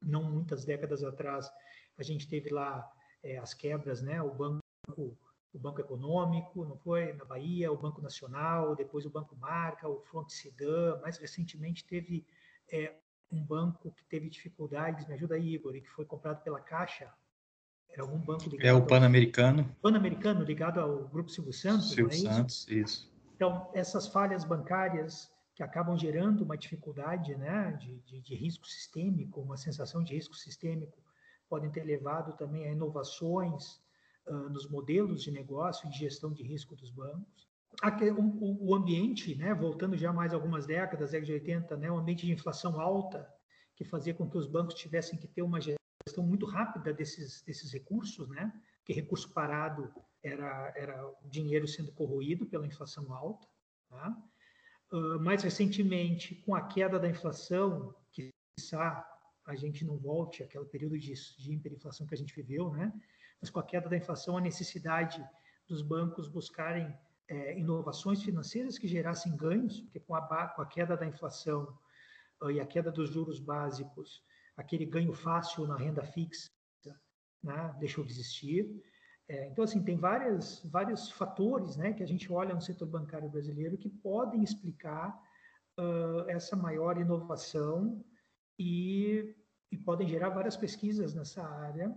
não 0.00 0.22
muitas 0.22 0.64
décadas 0.64 1.02
atrás, 1.02 1.50
a 1.96 2.02
gente 2.02 2.28
teve 2.28 2.50
lá 2.50 2.88
é, 3.22 3.38
as 3.38 3.52
quebras, 3.54 4.00
né? 4.00 4.22
O 4.22 4.32
banco, 4.32 5.18
o 5.52 5.58
banco 5.58 5.80
econômico, 5.80 6.64
não 6.64 6.76
foi 6.78 7.12
na 7.14 7.24
Bahia, 7.24 7.72
o 7.72 7.76
Banco 7.76 8.00
Nacional, 8.00 8.76
depois 8.76 9.04
o 9.04 9.10
Banco 9.10 9.36
Marca, 9.36 9.88
o 9.88 10.00
Front 10.02 10.30
Sidan, 10.30 10.98
mais 11.00 11.18
recentemente 11.18 11.84
teve 11.86 12.26
é, 12.70 12.94
um 13.30 13.42
banco 13.44 13.90
que 13.92 14.04
teve 14.04 14.28
dificuldades, 14.28 15.06
me 15.06 15.14
ajuda 15.14 15.34
aí, 15.34 15.54
Igor, 15.54 15.74
e 15.76 15.80
que 15.80 15.90
foi 15.90 16.04
comprado 16.04 16.42
pela 16.42 16.60
Caixa. 16.60 17.12
Era 17.90 18.02
algum 18.02 18.18
banco 18.18 18.48
ligado. 18.48 18.66
É 18.66 18.72
o 18.72 18.86
Pan-Americano. 18.86 19.76
Pan-Americano, 19.80 20.44
ligado 20.44 20.80
ao 20.80 21.08
Grupo 21.08 21.30
Silvio 21.30 21.52
Santos. 21.52 21.90
Silvio 21.90 22.14
é 22.14 22.16
Santos, 22.16 22.66
isso? 22.68 22.72
isso. 22.72 23.12
Então, 23.34 23.70
essas 23.72 24.08
falhas 24.08 24.44
bancárias 24.44 25.30
que 25.54 25.62
acabam 25.62 25.98
gerando 25.98 26.44
uma 26.44 26.56
dificuldade 26.56 27.34
né, 27.34 27.72
de, 27.80 27.98
de, 28.02 28.20
de 28.20 28.34
risco 28.34 28.66
sistêmico, 28.66 29.40
uma 29.40 29.56
sensação 29.56 30.02
de 30.02 30.14
risco 30.14 30.34
sistêmico, 30.34 31.02
podem 31.48 31.70
ter 31.70 31.82
levado 31.82 32.36
também 32.36 32.68
a 32.68 32.72
inovações 32.72 33.80
uh, 34.26 34.48
nos 34.50 34.68
modelos 34.68 35.22
de 35.22 35.30
negócio 35.30 35.86
e 35.86 35.90
de 35.90 35.98
gestão 35.98 36.32
de 36.32 36.42
risco 36.42 36.76
dos 36.76 36.90
bancos. 36.90 37.47
O, 37.80 38.74
ambiente, 38.74 39.36
né, 39.36 39.54
voltando 39.54 39.96
já 39.96 40.12
mais 40.12 40.34
algumas 40.34 40.66
décadas, 40.66 41.12
década 41.12 41.26
de 41.26 41.32
80, 41.32 41.76
né, 41.76 41.90
um 41.90 41.98
ambiente 41.98 42.26
de 42.26 42.32
inflação 42.32 42.80
alta, 42.80 43.32
que 43.76 43.84
fazia 43.84 44.12
com 44.12 44.28
que 44.28 44.36
os 44.36 44.48
bancos 44.48 44.74
tivessem 44.74 45.16
que 45.16 45.28
ter 45.28 45.42
uma 45.42 45.60
gestão 45.60 46.24
muito 46.24 46.44
rápida 46.44 46.92
desses, 46.92 47.40
desses 47.42 47.72
recursos, 47.72 48.28
né, 48.28 48.52
que 48.84 48.92
recurso 48.92 49.32
parado 49.32 49.92
era, 50.24 50.72
era 50.76 51.14
dinheiro 51.24 51.68
sendo 51.68 51.92
corroído 51.92 52.46
pela 52.46 52.66
inflação 52.66 53.12
alta. 53.12 53.46
Tá? 53.88 54.16
Uh, 54.90 55.20
mais 55.20 55.44
recentemente, 55.44 56.34
com 56.34 56.56
a 56.56 56.66
queda 56.66 56.98
da 56.98 57.08
inflação, 57.08 57.94
que 58.10 58.30
a 59.46 59.54
gente 59.54 59.84
não 59.84 59.96
volte 59.96 60.42
àquele 60.42 60.64
período 60.64 60.98
de, 60.98 61.14
de 61.14 61.52
hiperinflação 61.52 62.06
que 62.06 62.14
a 62.14 62.18
gente 62.18 62.34
viveu, 62.34 62.70
né? 62.72 62.92
mas 63.40 63.50
com 63.50 63.60
a 63.60 63.64
queda 63.64 63.88
da 63.88 63.96
inflação, 63.96 64.36
a 64.36 64.40
necessidade 64.40 65.24
dos 65.68 65.80
bancos 65.80 66.28
buscarem 66.28 66.92
é, 67.28 67.58
inovações 67.58 68.22
financeiras 68.22 68.78
que 68.78 68.88
gerassem 68.88 69.36
ganhos, 69.36 69.80
porque 69.80 70.00
com 70.00 70.14
a, 70.14 70.48
com 70.48 70.62
a 70.62 70.66
queda 70.66 70.96
da 70.96 71.06
inflação 71.06 71.78
uh, 72.42 72.50
e 72.50 72.60
a 72.60 72.66
queda 72.66 72.90
dos 72.90 73.10
juros 73.10 73.38
básicos, 73.38 74.22
aquele 74.56 74.86
ganho 74.86 75.12
fácil 75.12 75.66
na 75.66 75.76
renda 75.76 76.02
fixa 76.04 76.50
né, 77.42 77.74
deixou 77.78 78.04
de 78.04 78.12
existir. 78.12 78.68
É, 79.28 79.48
então, 79.48 79.64
assim, 79.64 79.82
tem 79.82 79.96
várias, 79.96 80.62
vários 80.64 81.10
fatores 81.10 81.76
né, 81.76 81.92
que 81.92 82.02
a 82.02 82.06
gente 82.06 82.32
olha 82.32 82.54
no 82.54 82.60
setor 82.60 82.86
bancário 82.86 83.28
brasileiro 83.28 83.76
que 83.76 83.88
podem 83.88 84.42
explicar 84.42 85.10
uh, 85.78 86.28
essa 86.28 86.56
maior 86.56 86.98
inovação 86.98 88.02
e, 88.58 89.34
e 89.70 89.76
podem 89.76 90.08
gerar 90.08 90.30
várias 90.30 90.56
pesquisas 90.56 91.14
nessa 91.14 91.46
área, 91.46 91.94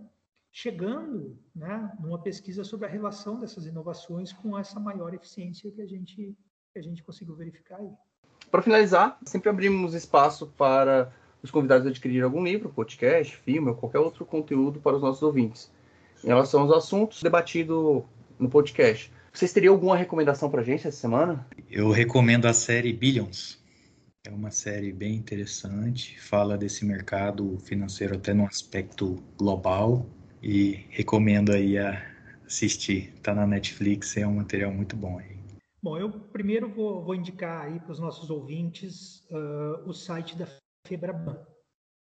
chegando 0.52 1.38
né, 1.56 1.90
numa 1.98 2.20
pesquisa 2.20 2.62
sobre 2.62 2.86
a 2.86 2.90
relação 2.90 3.40
dessas 3.40 3.64
inovações 3.64 4.32
com 4.34 4.56
essa 4.58 4.78
maior 4.78 5.14
eficiência 5.14 5.72
que 5.72 5.80
a 5.80 5.86
gente, 5.86 6.36
que 6.72 6.78
a 6.78 6.82
gente 6.82 7.02
conseguiu 7.02 7.34
verificar 7.34 7.78
aí. 7.78 7.88
Para 8.50 8.60
finalizar, 8.60 9.18
sempre 9.24 9.48
abrimos 9.48 9.94
espaço 9.94 10.46
para 10.58 11.10
os 11.42 11.50
convidados 11.50 11.86
adquirir 11.86 12.22
algum 12.22 12.44
livro, 12.44 12.68
podcast, 12.68 13.34
filme 13.38 13.70
ou 13.70 13.74
qualquer 13.74 13.98
outro 13.98 14.26
conteúdo 14.26 14.78
para 14.78 14.96
os 14.96 15.02
nossos 15.02 15.22
ouvintes. 15.22 15.72
Em 16.22 16.28
relação 16.28 16.60
aos 16.60 16.70
assuntos 16.70 17.22
debatidos 17.22 18.04
no 18.38 18.50
podcast, 18.50 19.10
vocês 19.32 19.52
teriam 19.52 19.72
alguma 19.72 19.96
recomendação 19.96 20.50
para 20.50 20.60
a 20.60 20.64
gente 20.64 20.86
essa 20.86 21.00
semana? 21.00 21.46
Eu 21.70 21.90
recomendo 21.90 22.44
a 22.44 22.52
série 22.52 22.92
Billions. 22.92 23.58
É 24.24 24.30
uma 24.30 24.50
série 24.50 24.92
bem 24.92 25.14
interessante, 25.14 26.20
fala 26.20 26.56
desse 26.56 26.84
mercado 26.84 27.58
financeiro 27.58 28.14
até 28.14 28.34
no 28.34 28.44
aspecto 28.44 29.16
global 29.36 30.06
e 30.42 30.86
recomendo 30.90 31.52
aí 31.52 31.78
a 31.78 32.02
assistir. 32.46 33.12
Está 33.14 33.34
na 33.34 33.46
Netflix, 33.46 34.16
é 34.16 34.26
um 34.26 34.36
material 34.36 34.72
muito 34.72 34.96
bom 34.96 35.18
aí. 35.18 35.36
Bom, 35.82 35.98
eu 35.98 36.10
primeiro 36.10 36.68
vou, 36.68 37.02
vou 37.02 37.14
indicar 37.14 37.66
aí 37.66 37.80
para 37.80 37.92
os 37.92 37.98
nossos 37.98 38.30
ouvintes 38.30 39.26
uh, 39.30 39.88
o 39.88 39.92
site 39.92 40.36
da 40.36 40.46
Febraban. 40.86 41.44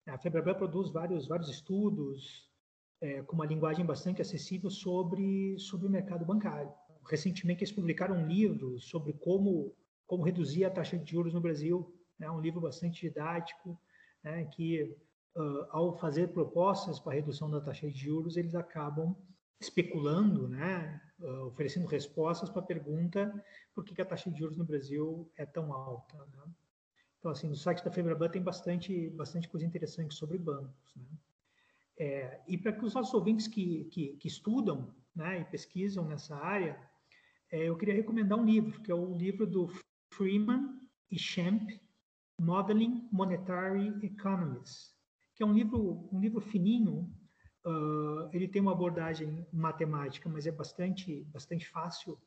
A 0.07 0.19
Febraban 0.19 0.55
produz 0.55 0.91
vários, 0.91 1.27
vários 1.27 1.49
estudos 1.49 2.49
é, 3.01 3.23
com 3.23 3.35
uma 3.35 3.47
linguagem 3.47 3.85
bastante 3.85 4.23
acessível 4.23 4.71
sobre, 4.71 5.59
sobre 5.59 5.87
o 5.87 5.91
mercado 5.91 6.25
bancário. 6.25 6.73
Recentemente 7.09 7.63
eles 7.63 7.73
publicaram 7.73 8.17
um 8.17 8.27
livro 8.27 8.79
sobre 8.81 9.13
como, 9.13 9.75
como 10.07 10.25
reduzir 10.25 10.65
a 10.65 10.71
taxa 10.71 10.99
de 10.99 11.11
juros 11.11 11.35
no 11.35 11.41
Brasil 11.41 11.95
né, 12.19 12.31
um 12.31 12.41
livro 12.41 12.61
bastante 12.61 13.03
didático, 13.03 13.81
né, 14.23 14.45
que 14.47 14.97
uh, 15.37 15.67
ao 15.71 15.99
fazer 15.99 16.29
propostas 16.29 16.99
para 16.99 17.15
redução 17.15 17.51
da 17.51 17.61
taxa 17.61 17.89
de 17.91 17.99
juros, 17.99 18.37
eles 18.37 18.55
acabam 18.55 19.17
especulando, 19.61 20.49
né, 20.49 21.01
uh, 21.21 21.47
oferecendo 21.47 21.87
respostas 21.87 22.49
para 22.49 22.63
a 22.63 22.67
pergunta 22.67 23.45
por 23.75 23.85
que, 23.85 23.95
que, 23.95 24.03
a 24.03 24.07
taxa 24.07 24.31
de 24.31 24.39
juros 24.39 24.57
no 24.57 24.65
Brasil 24.65 25.31
é 25.37 25.45
tão 25.45 25.73
alta. 25.73 26.17
Né? 26.17 26.53
Então, 27.19 27.31
assim, 27.31 27.49
no 27.49 27.57
site 27.57 27.85
da 27.85 27.91
Febraban 27.91 28.29
tem 28.29 28.43
bastante, 28.43 29.11
bastante 29.11 29.49
coisa 29.49 29.67
interessante 29.67 30.15
sobre 30.15 30.39
bancos. 30.39 30.95
Né? 30.97 31.07
É, 31.99 32.41
e 32.47 32.57
para 32.57 32.85
os 32.85 32.95
nossos 32.95 33.13
ouvintes 33.13 33.49
que, 33.49 33.85
que, 33.87 34.17
que 34.17 34.29
estudam 34.29 34.95
né, 35.15 35.41
e 35.41 35.45
pesquisam 35.45 36.07
nessa 36.07 36.37
área, 36.37 36.79
é, 37.51 37.65
eu 37.65 37.77
queria 37.77 37.95
recomendar 37.95 38.39
um 38.39 38.45
livro, 38.45 38.81
que 38.83 38.91
é 38.91 38.95
o 38.95 39.13
livro 39.13 39.47
do 39.47 39.69
Freeman 40.13 40.81
e 41.11 41.19
Schempp, 41.19 41.81
Modeling 42.41 43.09
Monetary 43.11 43.89
Economies, 44.05 44.95
que 45.39 45.45
é 45.45 45.47
um 45.47 45.53
livro, 45.53 46.09
um 46.11 46.19
livro 46.19 46.41
fininho. 46.41 47.09
Uh, 47.65 48.29
ele 48.33 48.49
tem 48.49 48.61
uma 48.61 48.73
abordagem 48.73 49.47
matemática, 49.53 50.29
mas 50.29 50.49
é 50.49 50.51
bastante, 50.51 51.23
bastante 51.33 51.69
fácil 51.69 52.19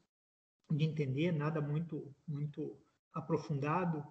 de 0.71 0.85
entender, 0.85 1.33
nada 1.33 1.59
muito, 1.59 2.15
muito 2.25 2.77
aprofundado. 3.13 4.01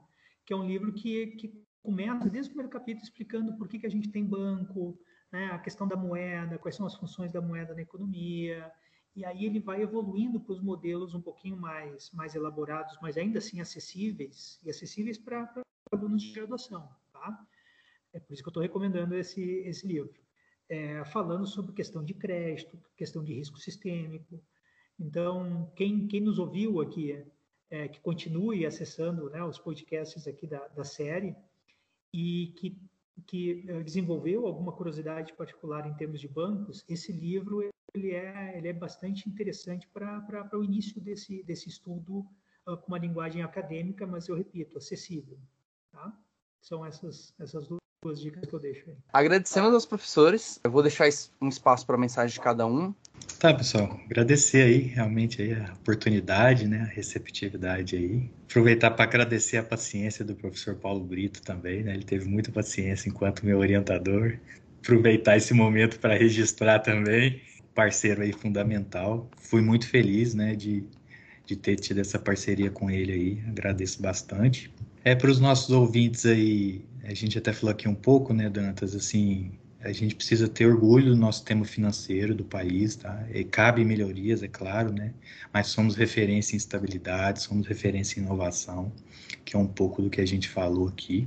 Que 0.45 0.53
é 0.53 0.57
um 0.57 0.67
livro 0.67 0.93
que, 0.93 1.29
que 1.29 1.65
começa 1.83 2.29
desde 2.29 2.51
o 2.51 2.53
primeiro 2.53 2.71
capítulo 2.71 3.03
explicando 3.03 3.57
por 3.57 3.69
que, 3.69 3.79
que 3.79 3.87
a 3.87 3.91
gente 3.91 4.11
tem 4.11 4.23
banco, 4.23 5.01
né, 5.33 5.47
a 5.47 5.59
questão 5.59 5.89
da 5.89 5.97
moeda, 5.97 6.59
quais 6.59 6.77
são 6.77 6.85
as 6.85 6.95
funções 6.95 7.33
da 7.33 7.41
moeda 7.41 7.75
na 7.75 7.81
economia, 7.81 8.71
e 9.17 9.25
aí 9.25 9.47
ele 9.47 9.61
vai 9.61 9.81
evoluindo 9.81 10.39
para 10.39 10.53
os 10.53 10.61
modelos 10.61 11.15
um 11.15 11.23
pouquinho 11.23 11.57
mais, 11.57 12.11
mais 12.11 12.35
elaborados, 12.35 12.99
mas 13.01 13.17
ainda 13.17 13.39
assim 13.39 13.63
acessíveis, 13.63 14.61
e 14.63 14.69
acessíveis 14.69 15.17
para 15.17 15.51
alunos 15.91 16.23
de 16.23 16.33
graduação, 16.33 16.87
tá? 17.13 17.47
É 18.12 18.20
por 18.20 18.33
isso 18.33 18.42
que 18.42 18.49
eu 18.49 18.51
estou 18.51 18.62
recomendando 18.62 19.14
esse, 19.14 19.42
esse 19.42 19.87
livro. 19.87 20.14
É, 20.68 21.05
falando 21.05 21.46
sobre 21.46 21.73
questão 21.73 22.05
de 22.05 22.14
crédito, 22.14 22.79
questão 22.96 23.25
de 23.25 23.35
risco 23.35 23.59
sistêmico. 23.59 24.40
Então, 24.99 25.70
quem, 25.75 26.07
quem 26.07 26.20
nos 26.20 26.38
ouviu 26.38 26.81
aqui, 26.81 27.25
é, 27.70 27.88
que 27.88 28.01
continue 28.01 28.66
acessando 28.66 29.31
né, 29.31 29.42
os 29.44 29.59
podcasts 29.59 30.27
aqui 30.27 30.46
da, 30.46 30.68
da 30.68 30.85
série 30.85 31.35
e 32.12 32.55
que, 32.59 32.77
que 33.27 33.64
é, 33.68 33.83
desenvolveu 33.83 34.46
alguma 34.46 34.73
curiosidade 34.73 35.33
particular 35.33 35.87
em 35.87 35.94
termos 35.94 36.20
de 36.20 36.29
bancos, 36.29 36.85
esse 36.88 37.12
livro 37.12 37.62
ele 37.94 38.12
é, 38.12 38.57
ele 38.57 38.68
é 38.68 38.73
bastante 38.73 39.29
interessante 39.29 39.88
para 39.88 40.49
o 40.55 40.64
início 40.64 41.01
desse, 41.01 41.42
desse 41.42 41.68
estudo 41.68 42.20
uh, 42.66 42.77
com 42.77 42.88
uma 42.88 42.99
linguagem 42.99 43.42
acadêmica, 43.42 44.07
mas 44.07 44.29
eu 44.29 44.37
repito, 44.37 44.79
acessível. 44.79 45.38
Tá? 45.90 46.16
São 46.61 46.85
essas, 46.85 47.35
essas 47.40 47.66
duas 47.66 47.80
dicas 48.19 48.49
que 48.49 48.55
eu 48.55 48.59
deixo 48.59 48.89
aí. 48.89 48.97
Agradecemos 49.13 49.75
aos 49.75 49.85
professores. 49.85 50.59
Eu 50.65 50.71
vou 50.71 50.83
deixar 50.83 51.07
um 51.39 51.49
espaço 51.49 51.85
para 51.85 51.97
a 51.97 51.99
mensagem 51.99 52.33
de 52.33 52.41
cada 52.41 52.67
um. 52.67 52.95
Tá, 53.39 53.53
pessoal. 53.53 54.01
Agradecer 54.07 54.63
aí 54.63 54.79
realmente 54.79 55.43
aí 55.43 55.53
a 55.53 55.75
oportunidade, 55.75 56.67
né, 56.67 56.81
a 56.81 56.95
receptividade 56.95 57.97
aí. 57.97 58.31
Aproveitar 58.49 58.93
para 58.93 59.05
agradecer 59.05 59.59
a 59.59 59.63
paciência 59.63 60.25
do 60.25 60.35
professor 60.35 60.77
Paulo 60.77 61.05
Brito 61.05 61.43
também, 61.43 61.83
né? 61.83 61.93
Ele 61.93 62.05
teve 62.05 62.27
muita 62.27 62.51
paciência 62.51 63.11
enquanto 63.11 63.45
meu 63.45 63.59
orientador. 63.59 64.39
Aproveitar 64.83 65.37
esse 65.37 65.53
momento 65.53 66.01
para 66.01 66.15
registrar 66.15 66.79
também, 66.79 67.43
parceiro 67.74 68.22
aí 68.22 68.33
fundamental. 68.33 69.29
Fui 69.37 69.61
muito 69.61 69.87
feliz, 69.87 70.33
né, 70.33 70.57
de 70.57 70.87
de 71.51 71.57
ter 71.57 71.74
tido 71.74 72.01
essa 72.01 72.16
parceria 72.16 72.70
com 72.70 72.89
ele 72.89 73.12
aí. 73.12 73.43
Agradeço 73.49 74.01
bastante. 74.01 74.72
É 75.05 75.16
para 75.16 75.31
os 75.31 75.41
nossos 75.41 75.70
ouvintes 75.70 76.24
aí, 76.24 76.85
a 77.05 77.14
gente 77.14 77.38
até 77.38 77.53
falou 77.53 77.72
aqui 77.72 77.88
um 77.88 77.94
pouco, 77.94 78.32
né, 78.32 78.48
Dantas, 78.48 78.94
assim, 78.94 79.53
a 79.82 79.92
gente 79.92 80.14
precisa 80.14 80.46
ter 80.46 80.66
orgulho 80.66 81.07
do 81.07 81.16
nosso 81.16 81.42
tema 81.44 81.64
financeiro 81.64 82.34
do 82.34 82.44
país, 82.44 82.96
tá? 82.96 83.26
E 83.32 83.42
cabe 83.44 83.84
melhorias, 83.84 84.42
é 84.42 84.48
claro, 84.48 84.92
né? 84.92 85.14
Mas 85.53 85.68
somos 85.68 85.96
referência 85.96 86.55
em 86.55 86.59
estabilidade, 86.59 87.40
somos 87.42 87.66
referência 87.66 88.20
em 88.20 88.22
inovação, 88.22 88.92
que 89.44 89.57
é 89.57 89.59
um 89.59 89.66
pouco 89.66 90.03
do 90.03 90.11
que 90.11 90.20
a 90.20 90.26
gente 90.26 90.48
falou 90.48 90.88
aqui. 90.88 91.26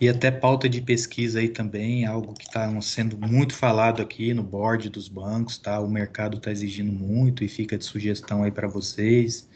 E 0.00 0.08
até 0.08 0.30
pauta 0.30 0.68
de 0.68 0.80
pesquisa 0.80 1.40
aí 1.40 1.48
também, 1.48 2.04
algo 2.04 2.34
que 2.34 2.44
está 2.44 2.80
sendo 2.82 3.16
muito 3.16 3.54
falado 3.54 4.00
aqui 4.02 4.32
no 4.34 4.42
board 4.42 4.90
dos 4.90 5.08
bancos, 5.08 5.58
tá? 5.58 5.80
O 5.80 5.88
mercado 5.88 6.36
está 6.36 6.52
exigindo 6.52 6.92
muito 6.92 7.42
e 7.42 7.48
fica 7.48 7.76
de 7.76 7.84
sugestão 7.84 8.44
aí 8.44 8.50
para 8.50 8.68
vocês 8.68 9.48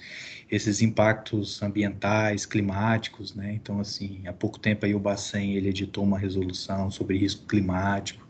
esses 0.52 0.82
impactos 0.82 1.62
ambientais, 1.62 2.44
climáticos, 2.44 3.34
né? 3.34 3.54
Então, 3.54 3.80
assim, 3.80 4.20
há 4.26 4.34
pouco 4.34 4.58
tempo 4.58 4.84
aí 4.84 4.94
o 4.94 4.98
Bacen, 4.98 5.54
ele 5.54 5.70
editou 5.70 6.04
uma 6.04 6.18
resolução 6.18 6.90
sobre 6.90 7.16
risco 7.16 7.46
climático. 7.46 8.28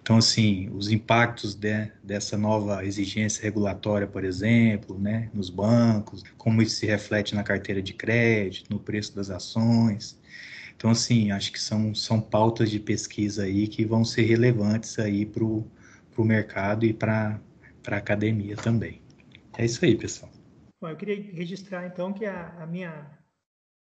Então, 0.00 0.16
assim, 0.16 0.70
os 0.72 0.90
impactos 0.90 1.54
de, 1.54 1.92
dessa 2.02 2.38
nova 2.38 2.82
exigência 2.86 3.42
regulatória, 3.42 4.06
por 4.06 4.24
exemplo, 4.24 4.98
né, 4.98 5.28
nos 5.34 5.50
bancos, 5.50 6.24
como 6.38 6.62
isso 6.62 6.76
se 6.76 6.86
reflete 6.86 7.34
na 7.34 7.42
carteira 7.42 7.82
de 7.82 7.92
crédito, 7.92 8.70
no 8.72 8.80
preço 8.80 9.14
das 9.14 9.28
ações. 9.28 10.18
Então, 10.74 10.90
assim, 10.90 11.30
acho 11.30 11.52
que 11.52 11.60
são, 11.60 11.94
são 11.94 12.18
pautas 12.22 12.70
de 12.70 12.80
pesquisa 12.80 13.42
aí 13.42 13.68
que 13.68 13.84
vão 13.84 14.02
ser 14.02 14.22
relevantes 14.22 14.98
aí 14.98 15.26
para 15.26 15.44
o 15.44 15.66
mercado 16.20 16.86
e 16.86 16.94
para 16.94 17.38
a 17.86 17.96
academia 17.96 18.56
também. 18.56 19.02
É 19.58 19.66
isso 19.66 19.84
aí, 19.84 19.94
pessoal. 19.94 20.39
Bom, 20.80 20.88
eu 20.88 20.96
queria 20.96 21.32
registrar, 21.32 21.86
então, 21.86 22.12
que 22.12 22.24
a, 22.24 22.62
a 22.62 22.66
minha 22.66 23.18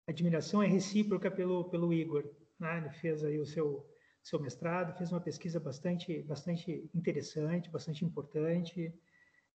admiração 0.08 0.62
é 0.62 0.66
recíproca 0.66 1.30
pelo, 1.30 1.68
pelo 1.68 1.92
Igor. 1.92 2.24
Né? 2.58 2.78
Ele 2.78 2.90
fez 2.90 3.22
aí 3.22 3.38
o 3.38 3.46
seu 3.46 3.86
seu 4.26 4.40
mestrado, 4.40 4.96
fez 4.98 5.12
uma 5.12 5.20
pesquisa 5.20 5.60
bastante, 5.60 6.20
bastante 6.22 6.90
interessante, 6.92 7.70
bastante 7.70 8.04
importante, 8.04 8.92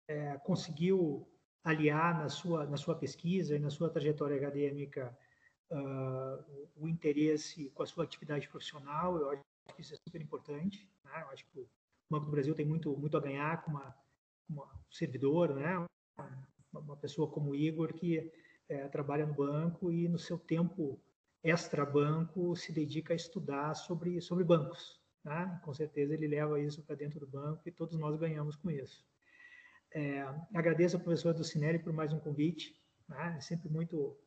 é, 0.07 0.37
conseguiu 0.37 1.27
aliar 1.63 2.19
na 2.19 2.29
sua, 2.29 2.67
na 2.67 2.77
sua 2.77 2.95
pesquisa 2.95 3.55
e 3.55 3.59
na 3.59 3.71
sua 3.71 3.89
trajetória 3.89 4.37
acadêmica 4.37 5.17
uh, 5.71 6.69
o 6.75 6.87
interesse 6.87 7.71
com 7.71 7.81
a 7.81 7.85
sua 7.87 8.03
atividade 8.03 8.47
profissional. 8.47 9.17
Eu 9.17 9.31
acho 9.31 9.43
que 9.75 9.81
isso 9.81 9.95
é 9.95 9.97
super 9.97 10.21
importante. 10.21 10.87
Né? 11.03 11.21
Eu 11.23 11.29
acho 11.29 11.45
que 11.47 11.59
o 11.59 11.67
Banco 12.07 12.27
do 12.27 12.31
Brasil 12.31 12.53
tem 12.53 12.65
muito, 12.65 12.95
muito 12.95 13.17
a 13.17 13.21
ganhar 13.21 13.63
com 13.63 13.71
uma, 13.71 13.95
uma 14.47 14.69
servidor, 14.91 15.55
né? 15.55 15.83
Uma, 16.71 16.97
pessoa 16.97 17.29
como 17.29 17.51
o 17.51 17.55
Igor 17.55 17.93
que 17.93 18.31
é, 18.67 18.87
trabalha 18.87 19.25
no 19.25 19.33
banco 19.33 19.91
e 19.91 20.07
no 20.07 20.19
seu 20.19 20.37
tempo 20.37 20.99
extra-banco 21.43 22.55
se 22.55 22.71
dedica 22.71 23.13
a 23.13 23.15
estudar 23.15 23.73
sobre, 23.73 24.21
sobre 24.21 24.43
bancos. 24.43 24.99
Tá? 25.23 25.59
Com 25.63 25.73
certeza 25.73 26.13
ele 26.13 26.27
leva 26.27 26.59
isso 26.59 26.83
para 26.83 26.95
dentro 26.95 27.19
do 27.19 27.27
banco 27.27 27.61
e 27.65 27.71
todos 27.71 27.97
nós 27.97 28.17
ganhamos 28.17 28.55
com 28.55 28.69
isso. 28.69 29.05
É, 29.93 30.21
agradeço 30.53 30.97
ao 30.97 31.03
professor 31.03 31.33
do 31.33 31.43
Cinelli 31.43 31.79
por 31.79 31.93
mais 31.93 32.13
um 32.13 32.19
convite. 32.19 32.79
Tá? 33.07 33.35
É 33.35 33.41
sempre 33.41 33.69
muito, 33.69 34.17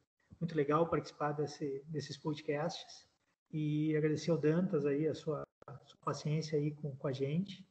muito 0.40 0.54
legal 0.56 0.88
participar 0.88 1.32
desse, 1.32 1.82
desses 1.86 2.16
podcasts 2.16 3.06
e 3.50 3.96
agradecer 3.96 4.30
ao 4.30 4.38
Dantas 4.38 4.84
aí 4.86 5.06
a 5.06 5.14
sua, 5.14 5.42
a 5.66 5.76
sua 5.84 6.00
paciência 6.04 6.58
aí 6.58 6.72
com, 6.72 6.96
com 6.96 7.06
a 7.06 7.12
gente 7.12 7.64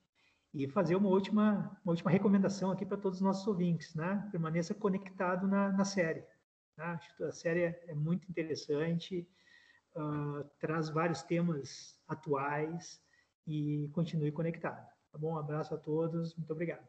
e 0.54 0.68
fazer 0.68 0.96
uma 0.96 1.10
última, 1.10 1.78
uma 1.84 1.92
última 1.92 2.12
recomendação 2.12 2.72
aqui 2.72 2.86
para 2.86 2.98
todos 2.98 3.20
os 3.20 3.24
nossos 3.24 3.48
ouvintes, 3.48 3.96
né? 3.96 4.28
Permaneça 4.32 4.74
conectado 4.74 5.48
na, 5.48 5.72
na 5.72 5.86
série. 5.86 6.24
Tá? 6.76 7.00
A 7.22 7.32
série 7.32 7.62
é, 7.62 7.84
é 7.88 7.94
muito 7.94 8.30
interessante, 8.30 9.28
uh, 9.96 10.44
traz 10.60 10.90
vários 10.90 11.22
temas 11.22 11.96
atuais 12.08 13.02
e 13.48 13.90
continue 13.94 14.32
conectado. 14.32 14.86
Tá 15.12 15.18
bom? 15.18 15.34
Um 15.34 15.38
abraço 15.38 15.74
a 15.74 15.78
todos, 15.78 16.36
muito 16.36 16.52
obrigado. 16.52 16.88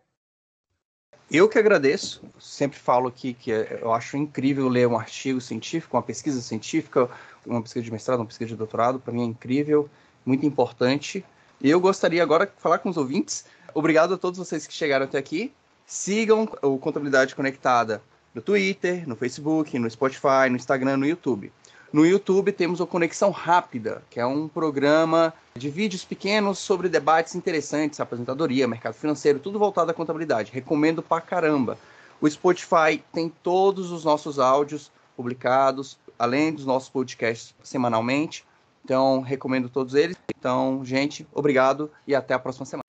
Eu 1.30 1.48
que 1.48 1.58
agradeço. 1.58 2.22
Sempre 2.38 2.78
falo 2.78 3.08
aqui 3.08 3.32
que 3.32 3.50
eu 3.50 3.92
acho 3.92 4.16
incrível 4.16 4.68
ler 4.68 4.86
um 4.86 4.98
artigo 4.98 5.40
científico, 5.40 5.96
uma 5.96 6.02
pesquisa 6.02 6.40
científica, 6.40 7.08
uma 7.46 7.62
pesquisa 7.62 7.84
de 7.84 7.92
mestrado, 7.92 8.20
uma 8.20 8.26
pesquisa 8.26 8.50
de 8.50 8.56
doutorado. 8.56 9.00
Para 9.00 9.12
mim 9.12 9.22
é 9.22 9.26
incrível, 9.26 9.88
muito 10.26 10.44
importante. 10.44 11.24
E 11.62 11.70
eu 11.70 11.78
gostaria 11.78 12.20
agora 12.20 12.44
de 12.44 12.52
falar 12.58 12.78
com 12.78 12.88
os 12.90 12.96
ouvintes. 12.96 13.44
Obrigado 13.72 14.14
a 14.14 14.18
todos 14.18 14.36
vocês 14.36 14.66
que 14.66 14.74
chegaram 14.74 15.04
até 15.04 15.16
aqui. 15.16 15.52
Sigam 15.86 16.48
o 16.60 16.76
Contabilidade 16.76 17.36
Conectada 17.36 18.02
no 18.34 18.42
Twitter, 18.42 19.08
no 19.08 19.14
Facebook, 19.14 19.78
no 19.78 19.88
Spotify, 19.88 20.50
no 20.50 20.56
Instagram, 20.56 20.96
no 20.96 21.06
YouTube. 21.06 21.52
No 21.92 22.04
YouTube 22.04 22.50
temos 22.50 22.80
o 22.80 22.86
Conexão 22.86 23.30
Rápida, 23.30 24.02
que 24.10 24.18
é 24.18 24.26
um 24.26 24.48
programa 24.48 25.32
de 25.54 25.70
vídeos 25.70 26.04
pequenos 26.04 26.58
sobre 26.58 26.88
debates 26.88 27.36
interessantes, 27.36 28.00
aposentadoria, 28.00 28.66
mercado 28.66 28.94
financeiro, 28.94 29.38
tudo 29.38 29.56
voltado 29.56 29.92
à 29.92 29.94
contabilidade. 29.94 30.50
Recomendo 30.50 31.00
pra 31.00 31.20
caramba. 31.20 31.78
O 32.20 32.28
Spotify 32.28 33.00
tem 33.12 33.32
todos 33.40 33.92
os 33.92 34.04
nossos 34.04 34.40
áudios 34.40 34.90
publicados, 35.16 35.96
além 36.18 36.52
dos 36.52 36.66
nossos 36.66 36.88
podcasts 36.88 37.54
semanalmente. 37.62 38.44
Então, 38.84 39.20
recomendo 39.20 39.68
todos 39.68 39.94
eles. 39.94 40.16
Então, 40.36 40.84
gente, 40.84 41.26
obrigado 41.32 41.90
e 42.06 42.14
até 42.14 42.34
a 42.34 42.38
próxima 42.38 42.66
semana. 42.66 42.81